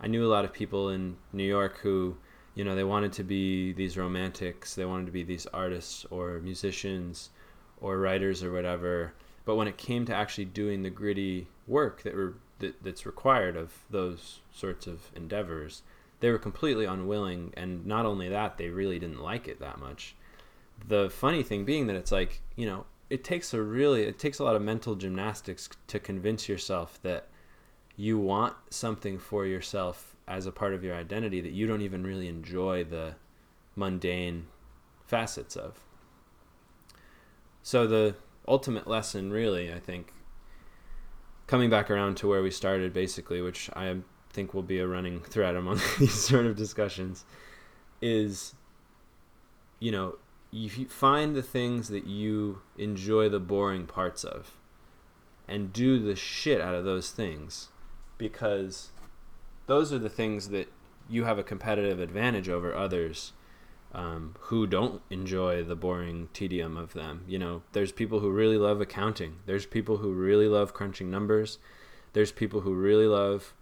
I 0.00 0.06
knew 0.06 0.24
a 0.24 0.30
lot 0.30 0.44
of 0.44 0.52
people 0.52 0.88
in 0.90 1.16
New 1.32 1.44
York 1.44 1.78
who 1.78 2.16
you 2.54 2.64
know 2.64 2.74
they 2.74 2.84
wanted 2.84 3.12
to 3.14 3.24
be 3.24 3.72
these 3.72 3.96
romantics 3.96 4.74
they 4.74 4.84
wanted 4.84 5.06
to 5.06 5.12
be 5.12 5.24
these 5.24 5.46
artists 5.46 6.06
or 6.10 6.40
musicians 6.40 7.30
or 7.80 7.98
writers 7.98 8.42
or 8.42 8.52
whatever. 8.52 9.14
But 9.44 9.56
when 9.56 9.68
it 9.68 9.76
came 9.76 10.06
to 10.06 10.14
actually 10.14 10.46
doing 10.46 10.82
the 10.82 10.90
gritty 10.90 11.48
work 11.66 12.02
that 12.02 12.14
were 12.14 12.34
that, 12.60 12.82
that's 12.82 13.06
required 13.06 13.56
of 13.56 13.72
those 13.90 14.40
sorts 14.52 14.86
of 14.86 15.10
endeavors 15.14 15.82
they 16.20 16.30
were 16.30 16.38
completely 16.38 16.86
unwilling. 16.86 17.52
And 17.54 17.84
not 17.84 18.06
only 18.06 18.30
that 18.30 18.56
they 18.56 18.70
really 18.70 18.98
didn't 18.98 19.22
like 19.22 19.46
it 19.46 19.60
that 19.60 19.78
much. 19.78 20.14
The 20.88 21.10
funny 21.10 21.42
thing 21.42 21.66
being 21.66 21.86
that 21.88 21.96
it's 21.96 22.12
like 22.12 22.40
you 22.56 22.66
know 22.66 22.86
it 23.10 23.22
takes 23.24 23.52
a 23.52 23.62
really 23.62 24.04
it 24.04 24.18
takes 24.18 24.38
a 24.38 24.44
lot 24.44 24.56
of 24.56 24.62
mental 24.62 24.94
gymnastics 24.94 25.68
to 25.88 26.00
convince 26.00 26.48
yourself 26.48 26.98
that 27.02 27.28
you 27.96 28.18
want 28.18 28.54
something 28.70 29.18
for 29.18 29.46
yourself 29.46 30.16
as 30.26 30.46
a 30.46 30.52
part 30.52 30.74
of 30.74 30.82
your 30.82 30.94
identity 30.94 31.40
that 31.40 31.52
you 31.52 31.66
don't 31.66 31.82
even 31.82 32.04
really 32.04 32.28
enjoy 32.28 32.82
the 32.82 33.14
mundane 33.76 34.46
facets 35.06 35.54
of. 35.56 35.80
So 37.62 37.86
the 37.86 38.16
ultimate 38.48 38.86
lesson 38.86 39.30
really, 39.30 39.72
I 39.72 39.78
think 39.78 40.12
coming 41.46 41.70
back 41.70 41.90
around 41.90 42.16
to 42.16 42.28
where 42.28 42.42
we 42.42 42.50
started 42.50 42.92
basically, 42.92 43.40
which 43.40 43.70
I 43.74 43.96
think 44.30 44.54
will 44.54 44.62
be 44.62 44.78
a 44.78 44.86
running 44.86 45.20
thread 45.20 45.54
among 45.54 45.80
these 45.98 46.14
sort 46.14 46.46
of 46.46 46.56
discussions 46.56 47.24
is 48.00 48.54
you 49.78 49.92
know, 49.92 50.16
you 50.50 50.70
find 50.86 51.34
the 51.34 51.42
things 51.42 51.88
that 51.88 52.06
you 52.06 52.62
enjoy 52.78 53.28
the 53.28 53.40
boring 53.40 53.86
parts 53.86 54.24
of 54.24 54.52
and 55.48 55.72
do 55.72 55.98
the 55.98 56.16
shit 56.16 56.60
out 56.60 56.74
of 56.74 56.84
those 56.84 57.10
things 57.10 57.68
because 58.24 58.88
those 59.66 59.92
are 59.92 59.98
the 59.98 60.08
things 60.08 60.48
that 60.48 60.66
you 61.10 61.24
have 61.24 61.38
a 61.38 61.42
competitive 61.42 62.00
advantage 62.00 62.48
over 62.48 62.74
others 62.74 63.34
um, 63.92 64.34
who 64.44 64.66
don't 64.66 65.02
enjoy 65.10 65.62
the 65.62 65.76
boring 65.76 66.30
tedium 66.32 66.74
of 66.78 66.94
them. 66.94 67.24
You 67.28 67.38
know, 67.38 67.62
there's 67.72 67.92
people 67.92 68.20
who 68.20 68.30
really 68.30 68.56
love 68.56 68.80
accounting. 68.80 69.40
There's 69.44 69.66
people 69.66 69.98
who 69.98 70.10
really 70.10 70.48
love 70.48 70.72
crunching 70.72 71.10
numbers. 71.10 71.58
There's 72.14 72.32
people 72.32 72.62
who 72.62 72.72
really 72.72 73.06
love, 73.06 73.52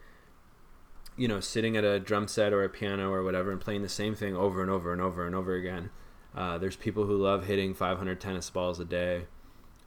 you 1.17 1.27
know, 1.27 1.41
sitting 1.41 1.77
at 1.77 1.83
a 1.83 1.99
drum 1.99 2.29
set 2.29 2.53
or 2.53 2.63
a 2.63 2.69
piano 2.69 3.11
or 3.11 3.25
whatever 3.25 3.51
and 3.51 3.61
playing 3.61 3.83
the 3.83 3.89
same 3.89 4.15
thing 4.15 4.37
over 4.37 4.63
and 4.63 4.71
over 4.71 4.93
and 4.93 5.03
over 5.03 5.27
and 5.27 5.35
over 5.35 5.57
again. 5.57 5.91
Uh, 6.37 6.57
there's 6.57 6.77
people 6.77 7.07
who 7.07 7.17
love 7.17 7.47
hitting 7.47 7.75
500 7.75 8.21
tennis 8.21 8.49
balls 8.49 8.79
a 8.79 8.85
day. 8.85 9.25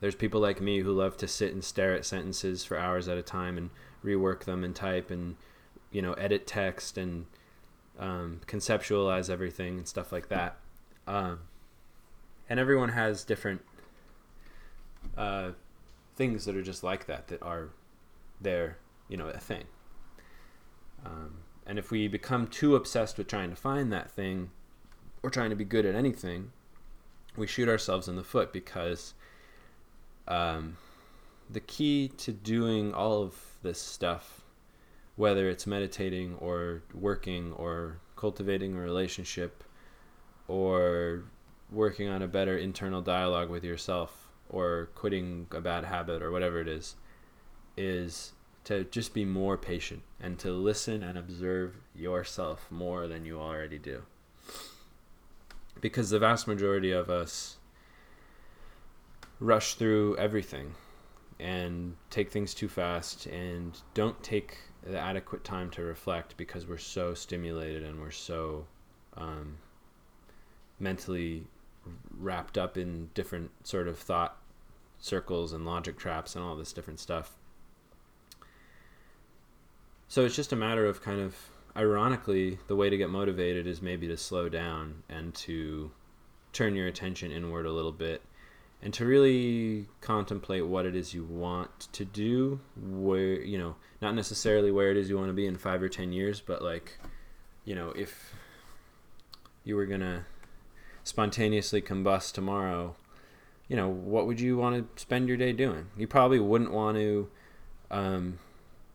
There's 0.01 0.15
people 0.15 0.41
like 0.41 0.59
me 0.59 0.81
who 0.81 0.91
love 0.91 1.15
to 1.17 1.29
sit 1.29 1.53
and 1.53 1.63
stare 1.63 1.93
at 1.93 2.05
sentences 2.05 2.65
for 2.65 2.77
hours 2.77 3.07
at 3.07 3.17
a 3.17 3.23
time 3.23 3.57
and 3.57 3.69
rework 4.05 4.43
them 4.43 4.63
and 4.63 4.75
type 4.75 5.09
and 5.11 5.35
you 5.91 6.01
know 6.01 6.13
edit 6.13 6.45
text 6.47 6.97
and 6.97 7.25
um, 7.99 8.41
conceptualize 8.47 9.29
everything 9.29 9.77
and 9.77 9.87
stuff 9.87 10.11
like 10.11 10.29
that. 10.29 10.57
Um, 11.07 11.39
and 12.49 12.59
everyone 12.59 12.89
has 12.89 13.23
different 13.23 13.61
uh, 15.17 15.51
things 16.15 16.45
that 16.45 16.55
are 16.55 16.63
just 16.63 16.83
like 16.83 17.05
that 17.07 17.27
that 17.27 17.41
are 17.41 17.69
their 18.41 18.77
you 19.07 19.17
know 19.17 19.27
a 19.27 19.39
thing. 19.39 19.63
Um, 21.05 21.37
and 21.65 21.79
if 21.79 21.91
we 21.91 22.07
become 22.07 22.47
too 22.47 22.75
obsessed 22.75 23.17
with 23.17 23.27
trying 23.27 23.49
to 23.49 23.55
find 23.55 23.91
that 23.91 24.11
thing 24.11 24.51
or 25.23 25.29
trying 25.29 25.49
to 25.49 25.55
be 25.55 25.65
good 25.65 25.85
at 25.85 25.95
anything, 25.95 26.51
we 27.35 27.47
shoot 27.47 27.67
ourselves 27.67 28.07
in 28.07 28.15
the 28.15 28.23
foot 28.23 28.53
because 28.53 29.13
um, 30.27 30.77
the 31.49 31.59
key 31.59 32.07
to 32.17 32.31
doing 32.31 32.93
all 32.93 33.23
of 33.23 33.54
this 33.65 33.81
stuff 33.81 34.45
whether 35.15 35.49
it's 35.49 35.65
meditating 35.65 36.35
or 36.35 36.83
working 36.93 37.53
or 37.53 37.99
cultivating 38.15 38.75
a 38.75 38.79
relationship 38.79 39.63
or 40.47 41.23
working 41.71 42.07
on 42.07 42.21
a 42.21 42.27
better 42.27 42.57
internal 42.57 43.01
dialogue 43.01 43.49
with 43.49 43.63
yourself 43.63 44.29
or 44.49 44.89
quitting 44.95 45.47
a 45.51 45.61
bad 45.61 45.85
habit 45.85 46.21
or 46.21 46.31
whatever 46.31 46.59
it 46.59 46.67
is 46.67 46.95
is 47.77 48.33
to 48.63 48.83
just 48.85 49.13
be 49.13 49.25
more 49.25 49.57
patient 49.57 50.01
and 50.19 50.37
to 50.39 50.51
listen 50.51 51.03
and 51.03 51.17
observe 51.17 51.75
yourself 51.95 52.67
more 52.69 53.07
than 53.07 53.25
you 53.25 53.39
already 53.39 53.77
do. 53.77 54.01
Because 55.79 56.09
the 56.09 56.19
vast 56.19 56.47
majority 56.47 56.91
of 56.91 57.09
us 57.09 57.57
rush 59.39 59.75
through 59.75 60.17
everything 60.17 60.73
and 61.39 61.95
take 62.09 62.31
things 62.31 62.53
too 62.53 62.69
fast 62.69 63.25
and 63.27 63.79
don't 63.93 64.21
take 64.23 64.57
the 64.83 64.97
adequate 64.97 65.43
time 65.43 65.69
to 65.71 65.81
reflect 65.81 66.37
because 66.37 66.65
we're 66.65 66.77
so 66.77 67.13
stimulated 67.13 67.83
and 67.83 67.99
we're 67.99 68.11
so 68.11 68.65
um, 69.17 69.57
mentally 70.79 71.45
wrapped 72.17 72.57
up 72.57 72.77
in 72.77 73.09
different 73.13 73.51
sort 73.63 73.87
of 73.87 73.97
thought 73.97 74.37
circles 74.99 75.53
and 75.53 75.65
logic 75.65 75.97
traps 75.97 76.35
and 76.35 76.43
all 76.43 76.55
this 76.55 76.71
different 76.71 76.99
stuff. 76.99 77.35
So 80.07 80.23
it's 80.23 80.35
just 80.35 80.53
a 80.53 80.55
matter 80.55 80.85
of 80.85 81.01
kind 81.01 81.19
of 81.19 81.35
ironically 81.75 82.59
the 82.67 82.75
way 82.75 82.89
to 82.89 82.97
get 82.97 83.09
motivated 83.09 83.67
is 83.67 83.81
maybe 83.81 84.07
to 84.07 84.15
slow 84.15 84.47
down 84.47 85.03
and 85.09 85.33
to 85.35 85.91
turn 86.53 86.75
your 86.75 86.87
attention 86.87 87.31
inward 87.31 87.65
a 87.65 87.71
little 87.71 87.91
bit 87.91 88.21
and 88.85 88.93
to 88.93 89.03
really 89.03 89.87
contemplate 89.99 90.65
what 90.67 90.85
it 90.85 90.95
is 90.95 91.11
you 91.11 91.23
want 91.23 91.91
to 91.91 92.05
do 92.05 92.59
where 92.77 93.41
you 93.41 93.57
know 93.57 93.75
not 93.99 94.13
necessarily 94.13 94.71
where 94.71 94.91
it 94.91 94.95
is 94.95 95.09
you 95.09 95.17
want 95.17 95.27
to 95.27 95.33
be 95.33 95.47
in 95.47 95.57
5 95.57 95.81
or 95.81 95.89
10 95.89 96.13
years 96.13 96.39
but 96.39 96.61
like 96.61 96.99
you 97.65 97.73
know 97.73 97.89
if 97.89 98.33
you 99.63 99.75
were 99.75 99.87
to 99.87 100.23
spontaneously 101.03 101.81
combust 101.81 102.33
tomorrow 102.33 102.95
you 103.67 103.75
know 103.75 103.89
what 103.89 104.27
would 104.27 104.39
you 104.39 104.55
want 104.55 104.95
to 104.95 105.01
spend 105.01 105.27
your 105.27 105.37
day 105.37 105.51
doing 105.51 105.87
you 105.97 106.07
probably 106.07 106.39
wouldn't 106.39 106.71
want 106.71 106.95
to 106.95 107.27
um, 107.89 108.37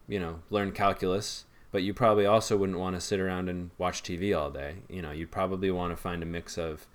you 0.06 0.20
know 0.20 0.40
learn 0.50 0.70
calculus 0.70 1.46
but 1.72 1.82
you 1.82 1.92
probably 1.92 2.26
also 2.26 2.56
wouldn't 2.56 2.78
want 2.78 2.94
to 2.94 3.00
sit 3.00 3.20
around 3.20 3.48
and 3.48 3.70
watch 3.78 4.02
TV 4.02 4.36
all 4.36 4.50
day. 4.50 4.78
You 4.88 5.02
know, 5.02 5.12
you'd 5.12 5.30
probably 5.30 5.70
want 5.70 5.92
to 5.92 5.96
find 5.96 6.20
a 6.20 6.26
mix 6.26 6.58
of 6.58 6.88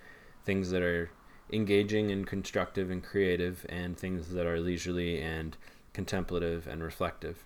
things 0.44 0.70
that 0.70 0.82
are 0.82 1.08
engaging 1.52 2.10
and 2.10 2.26
constructive 2.26 2.90
and 2.90 3.02
creative 3.02 3.64
and 3.68 3.96
things 3.96 4.30
that 4.30 4.46
are 4.46 4.60
leisurely 4.60 5.20
and 5.20 5.56
contemplative 5.92 6.66
and 6.66 6.82
reflective. 6.82 7.44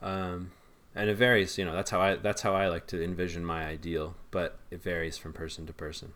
Um, 0.00 0.52
and 0.94 1.08
it 1.08 1.14
varies, 1.14 1.56
you 1.56 1.64
know, 1.64 1.72
that's 1.72 1.90
how 1.90 2.00
I 2.00 2.16
that's 2.16 2.42
how 2.42 2.54
I 2.54 2.68
like 2.68 2.86
to 2.88 3.02
envision 3.02 3.44
my 3.44 3.64
ideal, 3.64 4.14
but 4.30 4.58
it 4.70 4.82
varies 4.82 5.16
from 5.16 5.32
person 5.32 5.66
to 5.66 5.72
person. 5.72 6.12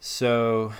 So 0.00 0.72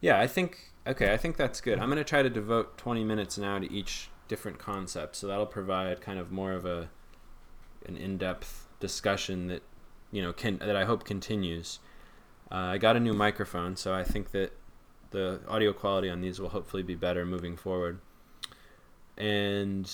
yeah, 0.00 0.18
I 0.18 0.26
think 0.26 0.72
okay, 0.86 1.12
I 1.12 1.16
think 1.16 1.36
that's 1.36 1.60
good. 1.60 1.78
I'm 1.78 1.88
going 1.88 1.98
to 1.98 2.04
try 2.04 2.22
to 2.22 2.30
devote 2.30 2.78
20 2.78 3.04
minutes 3.04 3.38
now 3.38 3.58
to 3.58 3.70
each 3.72 4.08
different 4.28 4.58
concept. 4.58 5.16
So 5.16 5.26
that'll 5.26 5.46
provide 5.46 6.00
kind 6.00 6.18
of 6.18 6.32
more 6.32 6.52
of 6.52 6.64
a 6.64 6.88
an 7.86 7.96
in-depth 7.96 8.66
discussion 8.78 9.46
that 9.48 9.62
you 10.12 10.22
know 10.22 10.32
can 10.32 10.58
that 10.58 10.76
I 10.76 10.84
hope 10.84 11.04
continues. 11.04 11.78
Uh, 12.50 12.74
I 12.74 12.78
got 12.78 12.96
a 12.96 13.00
new 13.00 13.12
microphone, 13.12 13.76
so 13.76 13.94
I 13.94 14.02
think 14.02 14.32
that 14.32 14.52
the 15.10 15.40
audio 15.48 15.72
quality 15.72 16.08
on 16.08 16.20
these 16.20 16.40
will 16.40 16.48
hopefully 16.48 16.82
be 16.82 16.94
better 16.94 17.24
moving 17.24 17.56
forward. 17.56 18.00
And 19.16 19.90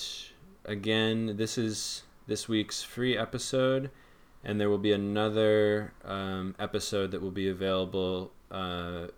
again, 0.65 1.37
this 1.37 1.59
is 1.59 2.05
this 2.27 2.49
week's 2.49 2.83
free 2.83 3.17
episode, 3.17 3.91
and 4.43 4.61
there 4.61 4.71
will 4.71 4.79
be 4.79 4.93
another 4.93 5.93
um, 6.05 6.55
episode 6.59 7.11
that 7.11 7.21
will 7.21 7.31
be 7.31 7.49
available 7.49 8.33
uh, 8.51 9.09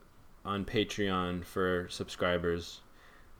on 0.44 0.64
Patreon 0.64 1.44
for 1.44 1.86
subscribers. 1.90 2.80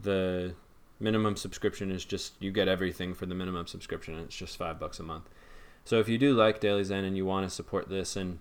The 0.01 0.55
minimum 1.01 1.37
subscription 1.37 1.90
is 1.90 2.05
just 2.05 2.35
you 2.40 2.51
get 2.51 2.68
everything 2.68 3.14
for 3.14 3.27
the 3.27 3.35
minimum 3.35 3.66
subscription 3.66 4.14
and 4.14 4.25
it's 4.25 4.37
just 4.37 4.57
five 4.57 4.81
bucks 4.81 4.99
a 4.99 5.03
month 5.03 5.29
so 5.88 5.98
if 6.01 6.07
you 6.07 6.18
do 6.18 6.35
like 6.35 6.61
daily 6.61 6.85
zen 6.85 7.03
and 7.03 7.16
you 7.16 7.24
want 7.24 7.48
to 7.48 7.55
support 7.55 7.88
this 7.88 8.14
and 8.14 8.40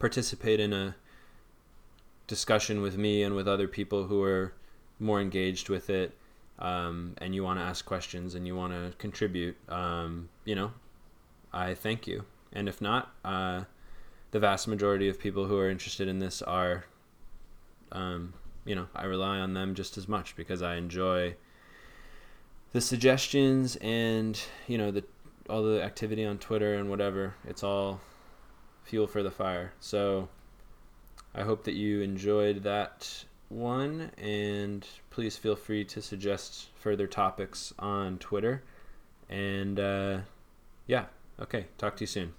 participate 0.00 0.58
in 0.58 0.72
a 0.72 0.96
discussion 2.26 2.80
with 2.80 2.98
me 2.98 3.22
and 3.22 3.36
with 3.36 3.46
other 3.46 3.68
people 3.68 4.08
who 4.08 4.20
are 4.20 4.52
more 4.98 5.20
engaged 5.20 5.68
with 5.68 5.88
it 5.88 6.12
um, 6.58 7.14
and 7.18 7.36
you 7.36 7.44
want 7.44 7.60
to 7.60 7.62
ask 7.62 7.84
questions 7.84 8.34
and 8.34 8.48
you 8.48 8.56
want 8.56 8.72
to 8.72 8.92
contribute 8.98 9.56
um, 9.68 10.28
you 10.44 10.56
know 10.56 10.72
i 11.52 11.72
thank 11.72 12.08
you. 12.08 12.24
And 12.52 12.68
if 12.68 12.80
not 12.80 13.14
uh, 13.24 13.62
the 14.32 14.40
vast 14.40 14.66
majority 14.66 15.08
of 15.08 15.20
people 15.20 15.46
who 15.46 15.56
are 15.58 15.70
interested 15.70 16.08
in 16.08 16.18
this 16.18 16.42
are 16.42 16.86
um, 17.92 18.34
you 18.64 18.74
know 18.74 18.88
i 18.92 19.04
rely 19.04 19.38
on 19.38 19.54
them 19.54 19.76
just 19.76 19.96
as 19.96 20.08
much 20.08 20.34
because 20.34 20.62
i 20.62 20.74
enjoy 20.74 21.36
the 22.72 22.80
suggestions 22.80 23.76
and 23.76 24.40
you 24.66 24.76
know 24.76 24.90
the 24.90 25.04
all 25.48 25.62
the 25.62 25.82
activity 25.82 26.24
on 26.24 26.38
Twitter 26.38 26.74
and 26.74 26.90
whatever. 26.90 27.34
It's 27.46 27.62
all 27.62 28.00
fuel 28.84 29.06
for 29.06 29.22
the 29.22 29.30
fire. 29.30 29.72
So 29.80 30.28
I 31.34 31.42
hope 31.42 31.64
that 31.64 31.74
you 31.74 32.00
enjoyed 32.00 32.62
that 32.62 33.24
one 33.48 34.10
and 34.18 34.86
please 35.10 35.36
feel 35.36 35.56
free 35.56 35.84
to 35.84 36.02
suggest 36.02 36.68
further 36.74 37.06
topics 37.06 37.72
on 37.78 38.18
Twitter. 38.18 38.62
And 39.28 39.78
uh, 39.78 40.18
yeah, 40.86 41.06
okay, 41.40 41.66
talk 41.78 41.96
to 41.96 42.02
you 42.02 42.08
soon. 42.08 42.34